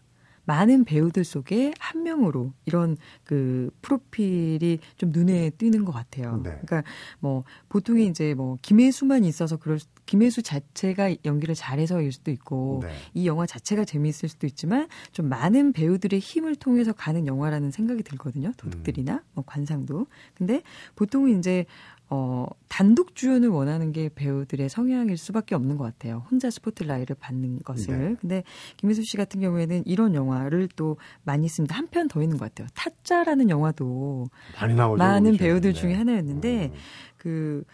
많은 0.44 0.84
배우들 0.84 1.25
속에 1.25 1.72
한 1.78 2.02
명으로 2.02 2.52
이런 2.64 2.96
그 3.25 3.70
프로필이 3.80 4.80
좀 4.96 5.11
눈에 5.12 5.50
띄는 5.50 5.84
것 5.84 5.92
같아요. 5.92 6.37
네. 6.42 6.50
그러니까 6.64 6.82
뭐 7.20 7.44
보통에 7.68 8.02
이제 8.04 8.34
뭐 8.34 8.58
김혜수만 8.62 9.25
있어서 9.25 9.56
그럴 9.56 9.78
수- 9.78 9.87
김혜수 10.06 10.42
자체가 10.42 11.14
연기를 11.25 11.54
잘해서일 11.54 12.11
수도 12.12 12.30
있고 12.32 12.80
네. 12.82 12.90
이 13.14 13.26
영화 13.26 13.46
자체가 13.46 13.84
재미있을 13.84 14.28
수도 14.28 14.46
있지만 14.46 14.88
좀 15.12 15.28
많은 15.28 15.72
배우들의 15.72 16.18
힘을 16.18 16.56
통해서 16.56 16.92
가는 16.92 17.26
영화라는 17.26 17.70
생각이 17.70 18.02
들거든요. 18.02 18.52
도둑들이나 18.56 19.22
뭐 19.34 19.44
관상도. 19.46 20.06
근데 20.34 20.62
보통은 20.96 21.38
이제 21.38 21.66
어 22.14 22.45
단독 22.69 23.14
주연을 23.14 23.49
원하는 23.49 23.90
게 23.90 24.11
배우들의 24.14 24.69
성향일 24.69 25.16
수밖에 25.16 25.54
없는 25.54 25.78
것 25.78 25.85
같아요. 25.85 26.26
혼자 26.31 26.50
스포트라이트를 26.50 27.16
받는 27.19 27.61
것을. 27.64 27.99
네. 28.11 28.16
근데 28.21 28.45
김혜수 28.76 29.02
씨 29.04 29.16
같은 29.16 29.40
경우에는 29.40 29.85
이런 29.87 30.14
영화를 30.14 30.69
또 30.76 30.99
많이 31.25 31.47
있습니다. 31.47 31.75
한 31.75 31.87
편 31.88 32.09
더 32.09 32.21
있는 32.21 32.37
것 32.37 32.45
같아요. 32.45 32.69
타짜라는 32.75 33.49
영화도 33.49 34.26
많이 34.61 34.75
나오죠. 34.75 34.99
많은 34.99 35.37
배우들 35.38 35.73
네. 35.73 35.81
중에 35.81 35.95
하나였는데 35.95 36.66
음. 36.66 36.78
그 37.16 37.64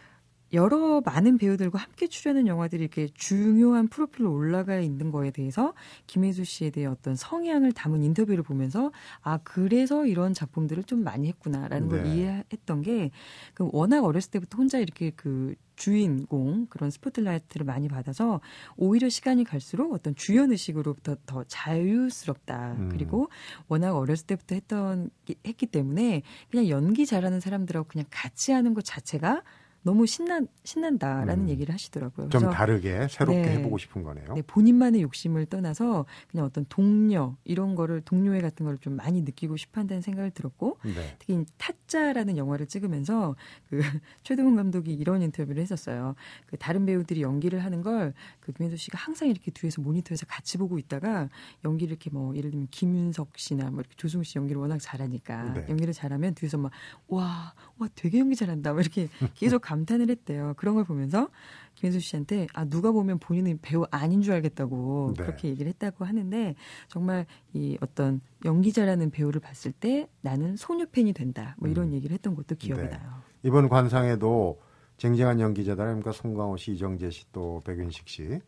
여러 0.53 1.01
많은 1.05 1.39
배우들과 1.39 1.79
함께 1.79 2.07
출연한 2.07 2.47
영화들이 2.47 2.83
이렇게 2.83 3.09
중요한 3.15 3.89
프로필로 3.89 4.33
올라가 4.33 4.79
있는 4.79 5.11
거에 5.11 5.31
대해서 5.31 5.75
김혜수 6.07 6.45
씨에 6.45 6.71
대해 6.71 6.87
어떤 6.87 7.17
성향을 7.17 7.73
담은 7.73 8.03
인터뷰를 8.03 8.43
보면서 8.43 8.91
아 9.21 9.39
그래서 9.45 10.07
이런 10.07 10.35
작품들을 10.35 10.85
좀 10.85 11.05
많이 11.05 11.29
했구나라는 11.29 11.89
걸 11.89 12.03
네. 12.05 12.15
이해했던 12.15 12.83
게 12.83 13.11
그 13.55 13.69
워낙 13.73 14.05
어렸을 14.05 14.31
때부터 14.31 14.59
혼자 14.59 14.79
이렇게 14.79 15.11
그 15.11 15.55
주인공 15.77 16.67
그런 16.67 16.91
스포트라이트를 16.91 17.65
많이 17.65 17.89
받아서 17.89 18.41
오히려 18.77 19.09
시간이 19.09 19.45
갈수록 19.45 19.93
어떤 19.93 20.15
주연 20.15 20.51
의식으로부터 20.51 21.17
더 21.27 21.45
자유스럽다. 21.45 22.77
음. 22.79 22.89
그리고 22.91 23.29
워낙 23.69 23.97
어렸을 23.97 24.27
때부터 24.27 24.55
했던 24.55 25.11
했기 25.47 25.67
때문에 25.67 26.23
그냥 26.51 26.69
연기 26.69 27.07
잘하는 27.07 27.41
사람들하고 27.41 27.89
그냥 27.89 28.07
같이 28.11 28.53
하는 28.53 28.75
것 28.75 28.85
자체가 28.85 29.43
너무 29.83 30.07
신나 30.07 30.41
신난다라는 30.65 31.45
음. 31.45 31.49
얘기를 31.49 31.73
하시더라고요. 31.73 32.29
좀 32.29 32.51
다르게 32.51 33.07
새롭게 33.09 33.43
네. 33.43 33.57
해보고 33.57 33.79
싶은 33.79 34.03
거네요. 34.03 34.35
네, 34.35 34.43
본인만의 34.43 35.03
욕심을 35.03 35.47
떠나서 35.47 36.05
그냥 36.31 36.47
어떤 36.47 36.67
동료 36.69 37.37
이런 37.45 37.75
거를 37.75 38.01
동료애 38.01 38.41
같은 38.41 38.67
걸 38.67 38.79
좀 38.81 38.95
많이 38.97 39.23
느끼고 39.23 39.57
싶어한다는 39.57 40.03
생각을 40.03 40.31
들었고 40.31 40.79
네. 40.85 41.17
특히 41.19 41.35
이 41.35 41.45
타짜라는 41.57 42.37
영화를 42.37 42.67
찍으면서 42.67 43.35
그 43.69 43.81
최동훈 44.23 44.55
감독이 44.57 44.93
이런 44.93 45.21
인터뷰를 45.23 45.61
했었어요. 45.63 46.15
그 46.47 46.57
다른 46.57 46.87
배우들이 46.87 47.23
연기를 47.23 47.65
하는 47.65 47.83
걸 47.83 48.13
그 48.41 48.53
김현수 48.53 48.77
씨가 48.79 48.97
항상 48.99 49.29
이렇게 49.29 49.51
뒤에서 49.51 49.83
모니터에서 49.83 50.25
같이 50.27 50.57
보고 50.57 50.79
있다가 50.79 51.29
연기를 51.65 51.93
이렇게 51.93 52.09
뭐 52.11 52.35
예를 52.35 52.51
들면 52.51 52.69
김윤석 52.71 53.33
씨나 53.37 53.71
뭐 53.71 53.81
이렇게 53.81 53.95
조승우 53.97 54.25
씨 54.25 54.39
연기를 54.39 54.61
워낙 54.61 54.79
잘하니까 54.81 55.53
네. 55.53 55.67
연기를 55.69 55.93
잘하면 55.93 56.35
뒤에서 56.35 56.57
막와와 56.57 57.89
되게 57.95 58.19
연기 58.21 58.37
잘한다 58.37 58.73
막 58.73 58.81
이렇게 58.81 59.09
계속 59.35 59.68
감탄을 59.69 60.09
했대요. 60.11 60.55
그런 60.57 60.75
걸 60.75 60.85
보면서 60.85 61.29
김현수 61.75 62.01
씨한테 62.01 62.47
아 62.55 62.65
누가 62.65 62.91
보면 62.91 63.19
본인은 63.19 63.59
배우 63.61 63.85
아닌 63.91 64.23
줄 64.23 64.33
알겠다고 64.33 65.15
네. 65.17 65.23
그렇게 65.23 65.49
얘기를 65.49 65.69
했다고 65.69 66.05
하는데 66.07 66.55
정말 66.89 67.27
이 67.53 67.77
어떤 67.83 68.21
연기 68.45 68.73
잘하는 68.73 69.11
배우를 69.11 69.41
봤을 69.41 69.73
때 69.73 70.09
나는 70.23 70.57
소녀 70.57 70.87
팬이 70.87 71.13
된다. 71.13 71.55
뭐 71.59 71.69
이런 71.69 71.89
음. 71.89 71.93
얘기를 71.93 72.15
했던 72.15 72.35
것도 72.35 72.57
기억이 72.57 72.83
네. 72.83 72.89
나요. 72.89 73.23
이번 73.43 73.69
관상에도 73.69 74.61
쟁쟁한 74.97 75.39
연기자들 75.39 75.85
그러니까 75.85 76.13
송강호 76.13 76.57
씨, 76.57 76.73
이정재 76.73 77.11
씨, 77.11 77.25
또 77.31 77.63
백윤식 77.65 78.09
씨, 78.09 78.41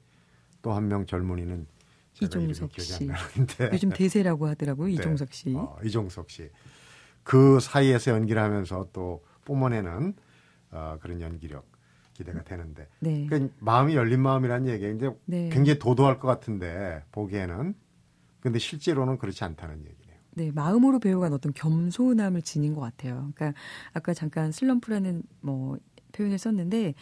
또 0.63 0.73
한 0.73 0.89
명 0.89 1.07
젊은이는 1.07 1.67
이종석 2.23 2.73
씨. 2.81 3.09
요즘 3.73 3.91
대세라고 3.91 4.47
하더라고요. 4.49 4.89
네. 4.89 4.95
이종석 4.95 5.33
씨. 5.33 5.55
어, 5.55 5.79
이종석 5.85 6.29
씨. 6.31 6.51
그 7.23 7.61
사이에서 7.61 8.11
연기를 8.11 8.43
하면서 8.43 8.89
또 8.93 9.23
뿜어내는 9.45 10.15
어, 10.71 10.99
그런 11.01 11.21
연기력 11.21 11.67
기대가 12.15 12.43
되는데 12.43 12.87
네. 13.01 13.27
그러니까 13.27 13.55
마음이 13.61 13.95
열린 13.95 14.21
마음이라는 14.21 14.69
얘기가 14.69 14.91
이제 14.93 15.11
네. 15.27 15.49
굉장히 15.51 15.79
도도할 15.79 16.19
것 16.19 16.29
같은데 16.29 17.03
보기에는 17.13 17.75
근데 18.41 18.59
실제로는 18.59 19.19
그렇지 19.19 19.45
않다는 19.45 19.79
얘기네요. 19.81 20.17
네, 20.33 20.51
마음으로 20.53 20.99
배우간 20.99 21.33
어떤 21.33 21.53
겸손함을 21.53 22.43
지닌 22.43 22.75
것 22.75 22.81
같아요. 22.81 23.31
그러니까 23.35 23.53
아까 23.93 24.15
잠깐 24.15 24.53
슬럼프라는 24.53 25.23
뭐 25.41 25.79
표현을 26.13 26.39
썼는데 26.39 26.95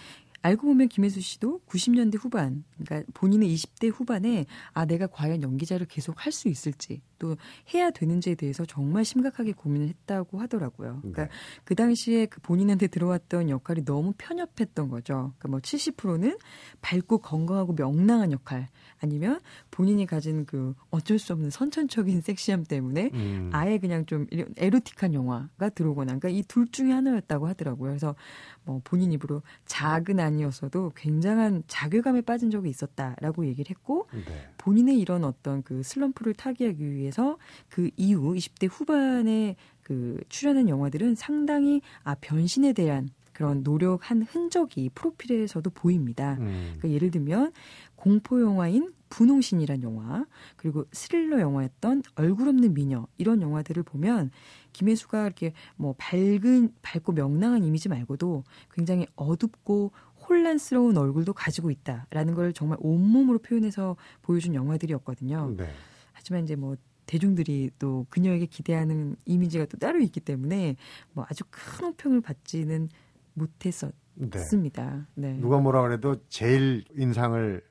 알고 0.42 0.66
보면 0.68 0.88
김혜수 0.88 1.20
씨도 1.20 1.62
90년대 1.66 2.16
후반, 2.18 2.64
그러니까 2.78 3.10
본인의 3.14 3.52
20대 3.54 3.92
후반에 3.92 4.46
아 4.72 4.84
내가 4.84 5.08
과연 5.08 5.42
연기자를 5.42 5.86
계속 5.86 6.24
할 6.24 6.32
수 6.32 6.48
있을지 6.48 7.02
또 7.18 7.36
해야 7.72 7.90
되는지에 7.90 8.34
대해서 8.34 8.64
정말 8.64 9.04
심각하게 9.04 9.52
고민을 9.52 9.88
했다고 9.88 10.40
하더라고요. 10.40 10.98
그러니까 11.00 11.24
네. 11.24 11.30
그 11.64 11.74
당시에 11.74 12.26
그 12.26 12.40
본인한테 12.40 12.88
들어왔던 12.88 13.50
역할이 13.50 13.84
너무 13.84 14.12
편협했던 14.18 14.88
거죠. 14.88 15.34
그러니까 15.38 15.48
뭐 15.48 15.60
70%는 15.60 16.38
밝고 16.80 17.18
건강하고 17.18 17.74
명랑한 17.74 18.32
역할 18.32 18.68
아니면 19.00 19.40
본인이 19.70 20.06
가진 20.06 20.44
그 20.44 20.74
어쩔 20.90 21.18
수 21.18 21.32
없는 21.32 21.50
선천적인 21.50 22.20
섹시함 22.20 22.64
때문에 22.64 23.10
음, 23.14 23.50
아예 23.52 23.78
그냥 23.78 24.06
좀 24.06 24.26
에로틱한 24.56 25.14
영화가 25.14 25.68
들어오거나 25.70 26.18
그러니까 26.18 26.28
이 26.30 26.42
둘 26.48 26.66
중에 26.66 26.90
하나였다고 26.92 27.46
하더라고요. 27.46 27.90
그래서 27.90 28.16
뭐 28.64 28.80
본인 28.82 29.12
입으로 29.12 29.42
작은 29.66 30.18
아니었어도 30.18 30.92
굉장한 30.96 31.62
자괴감에 31.68 32.22
빠진 32.22 32.50
적이 32.50 32.70
있었다라고 32.70 33.46
얘기를 33.46 33.70
했고 33.70 34.08
네. 34.12 34.48
본인의 34.56 34.98
이런 34.98 35.24
어떤 35.24 35.62
그 35.62 35.82
슬럼프를 35.82 36.34
타개하기 36.34 36.90
위해 36.90 37.07
서 37.10 37.38
그 37.68 37.90
이후 37.96 38.34
20대 38.34 38.68
후반에 38.70 39.56
그 39.82 40.20
출연한 40.28 40.68
영화들은 40.68 41.14
상당히 41.14 41.80
아 42.02 42.14
변신에 42.20 42.72
대한 42.72 43.10
그런 43.32 43.62
노력한 43.62 44.22
흔적이 44.22 44.90
프로필에서도 44.94 45.70
보입니다. 45.70 46.36
음, 46.40 46.74
그러니까 46.78 46.90
예를 46.90 47.10
들면 47.12 47.52
공포 47.94 48.40
영화인 48.42 48.92
분홍신이란 49.10 49.82
영화 49.84 50.26
그리고 50.56 50.84
스릴러 50.92 51.40
영화였던 51.40 52.02
얼굴 52.16 52.48
없는 52.48 52.74
미녀 52.74 53.06
이런 53.16 53.40
영화들을 53.40 53.82
보면 53.84 54.30
김혜수가 54.72 55.24
이렇게 55.24 55.52
뭐 55.76 55.94
밝은 55.96 56.74
밝고 56.82 57.12
명랑한 57.12 57.64
이미지 57.64 57.88
말고도 57.88 58.44
굉장히 58.72 59.06
어둡고 59.16 59.92
혼란스러운 60.28 60.98
얼굴도 60.98 61.32
가지고 61.32 61.70
있다라는 61.70 62.34
걸 62.34 62.52
정말 62.52 62.76
온몸으로 62.80 63.38
표현해서 63.38 63.96
보여준 64.20 64.54
영화들이었거든요. 64.54 65.54
네. 65.56 65.70
하지만 66.12 66.42
이제 66.44 66.56
뭐 66.56 66.76
대중들이 67.08 67.70
또 67.78 68.06
그녀에게 68.10 68.46
기대하는 68.46 69.16
이미지가 69.24 69.64
또 69.64 69.78
따로 69.78 69.98
있기 69.98 70.20
때문에 70.20 70.76
뭐 71.14 71.24
아주 71.28 71.42
큰 71.50 71.86
호평을 71.86 72.20
받지는 72.20 72.90
못했었습니다. 73.32 75.06
네. 75.14 75.32
네. 75.32 75.40
누가 75.40 75.58
뭐라 75.58 75.82
그래도 75.82 76.16
제일 76.28 76.84
인상을 76.96 77.62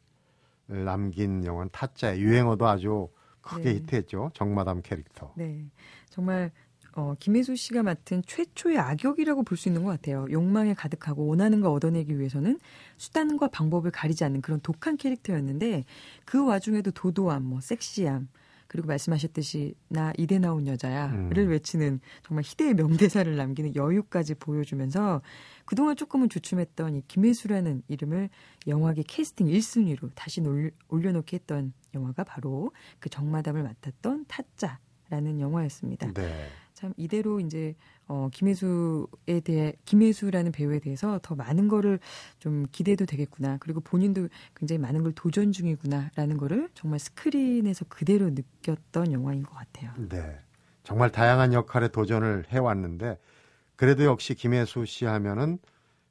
남긴 0.67 1.45
영화는 1.45 1.69
타짜의 1.71 2.19
유행어도 2.19 2.67
아주 2.67 3.10
크게 3.41 3.63
네. 3.63 3.76
히트했죠. 3.76 4.32
정마담 4.34 4.82
캐릭터. 4.82 5.32
네. 5.38 5.65
정말 6.10 6.52
어, 6.93 7.13
김혜수 7.19 7.56
씨가 7.56 7.84
맡은 7.84 8.23
최초의 8.26 8.80
악역이라고 8.80 9.43
볼 9.43 9.56
수 9.56 9.69
있는 9.69 9.84
것 9.84 9.91
같아요. 9.91 10.26
욕망에 10.32 10.73
가득하고 10.73 11.28
원하는 11.28 11.62
걸 11.62 11.69
얻어내기 11.71 12.17
위해서는 12.17 12.58
수단과 12.97 13.50
방법을 13.50 13.91
가리지 13.91 14.23
않는 14.23 14.41
그런 14.41 14.60
독한 14.62 14.97
캐릭터였는데 14.97 15.86
그 16.26 16.43
와중에도 16.43 16.89
도도함, 16.89 17.43
뭐 17.43 17.62
섹시함, 17.62 18.28
그리고 18.67 18.88
말씀하셨듯이 18.88 19.75
나 19.88 20.12
이대 20.17 20.39
나온 20.39 20.67
여자야를 20.67 21.38
음. 21.45 21.49
외치는 21.49 21.99
정말 22.23 22.43
희대의 22.45 22.73
명대사를 22.75 23.36
남기는 23.36 23.75
여유까지 23.75 24.36
보여주면서 24.36 25.21
그동안 25.65 25.95
조금은 25.95 26.30
주춤했던 26.30 26.95
이 26.95 27.01
김혜수라는 27.08 27.84
이름을 27.88 28.30
영화계 28.67 29.03
캐스팅 29.08 29.47
1순위로 29.47 30.12
다시 30.15 30.41
놀- 30.41 30.71
올려놓게 30.89 31.38
했던 31.38 31.73
영화가 31.93 32.23
바로 32.23 32.71
그 32.99 33.10
정마담을 33.10 33.63
맡았던 33.63 34.25
타짜라는 34.27 35.39
영화였습니다. 35.39 36.12
네. 36.13 36.47
참 36.78 36.94
이대로 36.96 37.40
이제 37.40 37.74
어 38.08 38.30
김혜수에 38.32 39.40
대해 39.44 39.74
김혜수라는 39.86 40.52
배우에 40.52 40.78
대해서 40.78 41.20
더 41.24 41.34
많은 41.34 41.68
거를 41.70 42.00
좀 42.38 42.68
기대도 42.72 43.08
되겠구나. 43.08 43.58
그리고 43.60 43.80
본인도 43.80 44.28
굉장히 44.56 44.78
많은 44.78 45.02
걸 45.02 45.12
도전 45.13 45.52
중이구나라는 45.52 46.38
거를 46.38 46.70
정말 46.76 47.00
스크린에서 47.00 47.86
그대로 47.90 48.30
느꼈던 48.30 49.12
영화인 49.12 49.42
것 49.42 49.56
같아요. 49.56 49.92
네. 50.08 50.38
정말 50.84 51.12
다양한 51.12 51.52
역할에 51.54 51.88
도전을 51.88 52.46
해 52.54 52.60
왔는데 52.60 53.18
그래도 53.76 54.04
역시 54.04 54.36
김혜수 54.36 54.86
씨 54.86 55.06
하면은 55.06 55.58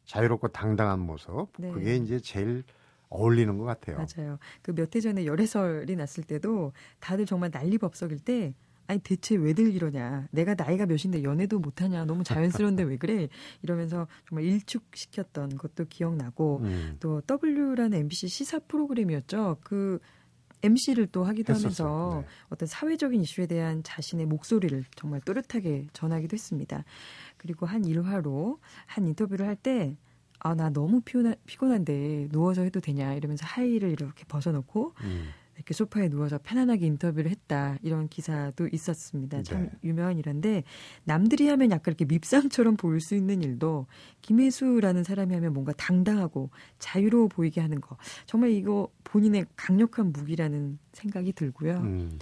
자유롭고 0.05 0.48
당당한 0.48 0.98
모습 0.98 1.46
네. 1.59 1.70
그게 1.70 1.94
이제 1.94 2.18
제일 2.18 2.64
어울리는 3.09 3.57
것 3.57 3.62
같아요. 3.64 3.98
맞아요. 3.98 4.38
그 4.62 4.72
몇 4.72 4.96
해 4.96 5.00
전에 5.00 5.26
열애설이 5.26 5.94
났을 5.94 6.24
때도 6.24 6.72
다들 6.98 7.24
정말 7.24 7.50
난리법석일 7.52 8.18
때 8.18 8.52
아니 8.87 9.01
대체 9.01 9.37
왜들 9.37 9.75
이러냐 9.75 10.29
내가 10.31 10.55
나이가 10.55 10.87
몇인데 10.87 11.22
연애도 11.22 11.59
못하냐 11.59 12.05
너무 12.05 12.25
자연스러운데 12.25 12.83
왜 12.85 12.96
그래 12.96 13.29
이러면서 13.62 14.07
정말 14.29 14.44
일축시켰던 14.44 15.57
것도 15.57 15.87
기억나고 15.88 16.61
음, 16.62 16.96
또 17.01 17.20
W라는 17.27 17.99
MBC 17.99 18.29
시사 18.29 18.61
프로그램이었죠. 18.61 19.59
그 19.62 19.99
MC를 20.62 21.07
또 21.09 21.25
하기도 21.25 21.53
했었어요. 21.53 21.88
하면서 21.88 22.20
네. 22.20 22.27
어떤 22.49 22.66
사회적인 22.66 23.20
이슈에 23.20 23.46
대한 23.46 23.83
자신의 23.83 24.27
목소리를 24.27 24.85
정말 24.96 25.20
또렷하게 25.20 25.88
전하기도 25.92 26.35
했습니다. 26.35 26.85
그리고 27.37 27.66
한 27.66 27.85
일화로 27.85 28.59
한 28.87 29.07
인터뷰를 29.07 29.46
할 29.46 29.57
때 29.57 29.96
아, 30.38 30.55
나 30.55 30.70
너무 30.70 31.01
피곤하, 31.01 31.35
피곤한데 31.46 32.29
누워서 32.31 32.62
해도 32.62 32.81
되냐 32.81 33.14
이러면서 33.14 33.46
하의를 33.46 33.90
이렇게 33.90 34.25
벗어놓고 34.27 34.94
음. 35.03 35.29
이렇게 35.66 35.74
소파에 35.74 36.09
누워서 36.09 36.38
편안하게 36.38 36.87
인터뷰를 36.87 37.29
했다 37.29 37.76
이런 37.83 38.09
기사도 38.09 38.68
있었습니다. 38.72 39.42
참 39.42 39.64
네. 39.64 39.70
유명한 39.83 40.16
일인데 40.16 40.62
남들이 41.02 41.48
하면 41.48 41.72
약간 41.72 41.92
이렇게 41.92 42.05
밉상처럼 42.05 42.76
보일 42.76 43.00
수 43.00 43.16
있는 43.16 43.42
일도 43.42 43.87
김혜수라는 44.22 45.02
사람이 45.02 45.35
하면 45.35 45.52
뭔가 45.52 45.72
당당하고 45.72 46.50
자유로워 46.79 47.26
보이게 47.26 47.61
하는 47.61 47.81
거 47.81 47.96
정말 48.26 48.50
이거 48.50 48.88
본인의 49.02 49.46
강력한 49.57 50.12
무기라는 50.12 50.79
생각이 50.92 51.33
들고요. 51.33 51.79
음, 51.79 52.18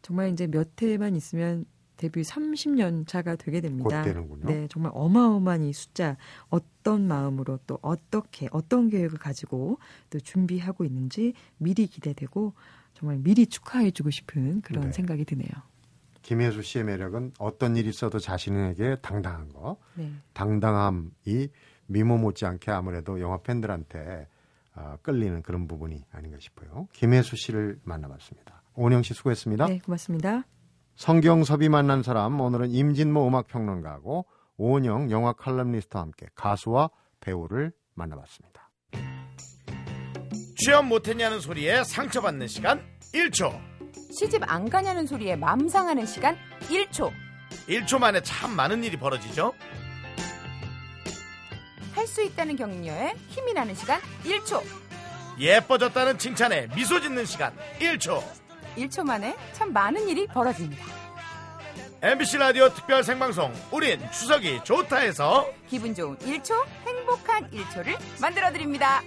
정말 0.00 0.30
이제 0.30 0.46
몇 0.46 0.70
해만 0.80 1.14
있으면 1.14 1.66
데뷔 2.00 2.22
30년 2.22 3.06
차가 3.06 3.36
되게 3.36 3.60
됩니다. 3.60 4.02
네, 4.42 4.66
정말 4.68 4.90
어마어마한 4.94 5.64
이 5.64 5.72
숫자 5.74 6.16
어떤 6.48 7.06
마음으로 7.06 7.58
또 7.66 7.78
어떻게 7.82 8.48
어떤 8.52 8.88
계획을 8.88 9.18
가지고 9.18 9.78
또 10.08 10.18
준비하고 10.18 10.86
있는지 10.86 11.34
미리 11.58 11.86
기대되고 11.86 12.54
정말 12.94 13.18
미리 13.18 13.46
축하해주고 13.46 14.08
싶은 14.08 14.62
그런 14.62 14.86
네. 14.86 14.92
생각이 14.92 15.26
드네요. 15.26 15.50
김혜수 16.22 16.62
씨의 16.62 16.86
매력은 16.86 17.32
어떤 17.38 17.76
일이 17.76 17.90
있어도 17.90 18.18
자신에게 18.18 18.96
당당한 19.02 19.52
거, 19.52 19.76
네, 19.94 20.10
당당함이 20.32 21.48
미모 21.86 22.16
못지않게 22.16 22.70
아무래도 22.70 23.20
영화 23.20 23.36
팬들한테 23.42 24.26
아, 24.74 24.96
끌리는 25.02 25.42
그런 25.42 25.68
부분이 25.68 26.02
아닌가 26.12 26.38
싶어요. 26.40 26.88
김혜수 26.94 27.36
씨를 27.36 27.78
만나봤습니다. 27.84 28.62
오은영 28.74 29.02
씨 29.02 29.12
수고했습니다. 29.12 29.66
네, 29.66 29.80
고맙습니다. 29.80 30.44
성경섭이 31.00 31.70
만난 31.70 32.02
사람 32.02 32.38
오늘은 32.38 32.72
임진모 32.72 33.26
음악평론가하고 33.26 34.26
오은영 34.58 35.10
영화 35.10 35.32
칼럼니스트와 35.32 36.02
함께 36.02 36.26
가수와 36.34 36.90
배우를 37.20 37.72
만나봤습니다. 37.94 38.70
취업 40.58 40.84
못했냐는 40.84 41.40
소리에 41.40 41.84
상처받는 41.84 42.48
시간 42.48 42.84
1초 43.14 43.50
시집 44.12 44.42
안 44.42 44.68
가냐는 44.68 45.06
소리에 45.06 45.36
맘상하는 45.36 46.04
시간 46.04 46.36
1초. 46.68 47.10
1초 47.66 47.98
만에 47.98 48.20
참 48.20 48.50
많은 48.50 48.84
일이 48.84 48.98
벌어지죠 48.98 49.54
할 51.94 52.06
수 52.06 52.22
있다는 52.22 52.56
격려에 52.56 53.14
힘이 53.28 53.54
나는 53.54 53.74
시간 53.74 54.02
1초. 54.24 54.62
예뻐졌다는 55.38 56.18
칭찬에 56.18 56.68
미소 56.74 57.00
짓는 57.00 57.24
시간 57.24 57.56
1초 57.78 58.20
1초 58.80 59.04
만에 59.04 59.36
참 59.52 59.72
많은 59.72 60.08
일이 60.08 60.26
벌어집니다. 60.26 60.84
MBC 62.02 62.38
라디오 62.38 62.72
특별 62.72 63.04
생방송 63.04 63.52
우린 63.70 64.00
추석이 64.10 64.64
좋다 64.64 64.98
해서 64.98 65.46
기분 65.68 65.94
좋은 65.94 66.16
1초, 66.16 66.54
행복한 66.86 67.50
1초를 67.50 67.98
만들어 68.20 68.50
드립니다. 68.52 69.02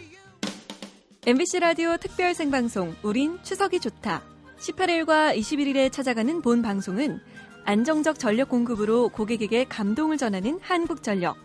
MBC 1.26 1.60
라디오 1.60 1.98
특별 1.98 2.36
생방송 2.36 2.96
우린 3.02 3.42
추석이 3.42 3.80
좋다. 3.80 4.22
18일과 4.60 5.36
21일에 5.36 5.92
찾아가는 5.92 6.42
본 6.42 6.62
방송은 6.62 7.20
안정적 7.66 8.20
전력 8.20 8.50
공급으로 8.50 9.10
고객에게 9.10 9.66
감동을 9.66 10.18
전하는 10.18 10.60
한국전력. 10.62 11.38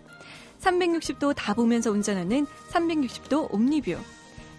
360도 0.61 1.35
다 1.35 1.55
보면서 1.55 1.91
운전하는 1.91 2.47
360도 2.71 3.53
옴니뷰. 3.55 3.97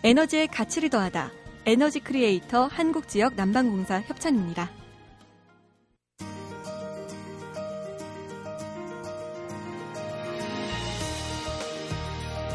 에너지의 0.03 0.47
가치를 0.47 0.89
더하다. 0.89 1.31
에너지 1.69 1.99
크리에이터 1.99 2.65
한국지역 2.65 3.35
난방공사 3.35 4.01
협찬입니다. 4.01 4.71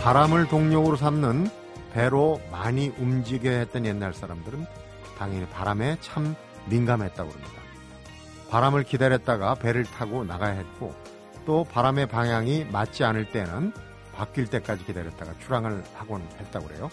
바람을 0.02 0.48
동력으로 0.48 0.96
삼는 0.96 1.48
배로 1.92 2.40
많이 2.50 2.88
움직여야 2.98 3.56
했던 3.60 3.86
옛날 3.86 4.12
사람들은 4.12 4.66
당연히 5.16 5.46
바람에 5.46 5.96
참 6.00 6.34
민감했다고 6.68 7.30
합니다. 7.30 7.52
바람을 8.50 8.82
기다렸다가 8.82 9.54
배를 9.54 9.84
타고 9.84 10.24
나가야 10.24 10.54
했고 10.54 10.92
또 11.46 11.62
바람의 11.62 12.08
방향이 12.08 12.64
맞지 12.64 13.04
않을 13.04 13.30
때는 13.30 13.72
바뀔 14.12 14.48
때까지 14.48 14.84
기다렸다가 14.84 15.34
출항을 15.38 15.84
하곤 15.94 16.20
했다고 16.40 16.66
그래요. 16.66 16.90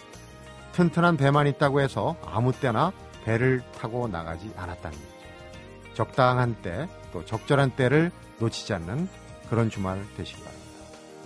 튼튼한 0.72 1.16
배만 1.16 1.46
있다고 1.46 1.80
해서 1.80 2.16
아무 2.26 2.52
때나 2.52 2.92
배를 3.24 3.62
타고 3.78 4.08
나가지 4.08 4.52
않았다는 4.56 4.96
거죠. 4.98 5.94
적당한 5.94 6.54
때 6.62 6.88
또 7.12 7.24
적절한 7.24 7.70
때를 7.76 8.10
놓치지 8.40 8.72
않는 8.74 9.08
그런 9.48 9.70
주말 9.70 10.02
되시기 10.16 10.42
바랍니다. 10.42 10.72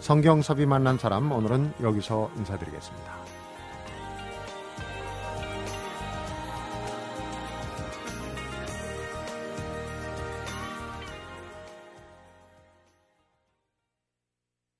성경섭이 0.00 0.66
만난 0.66 0.98
사람 0.98 1.32
오늘은 1.32 1.74
여기서 1.80 2.30
인사드리겠습니다. 2.36 3.25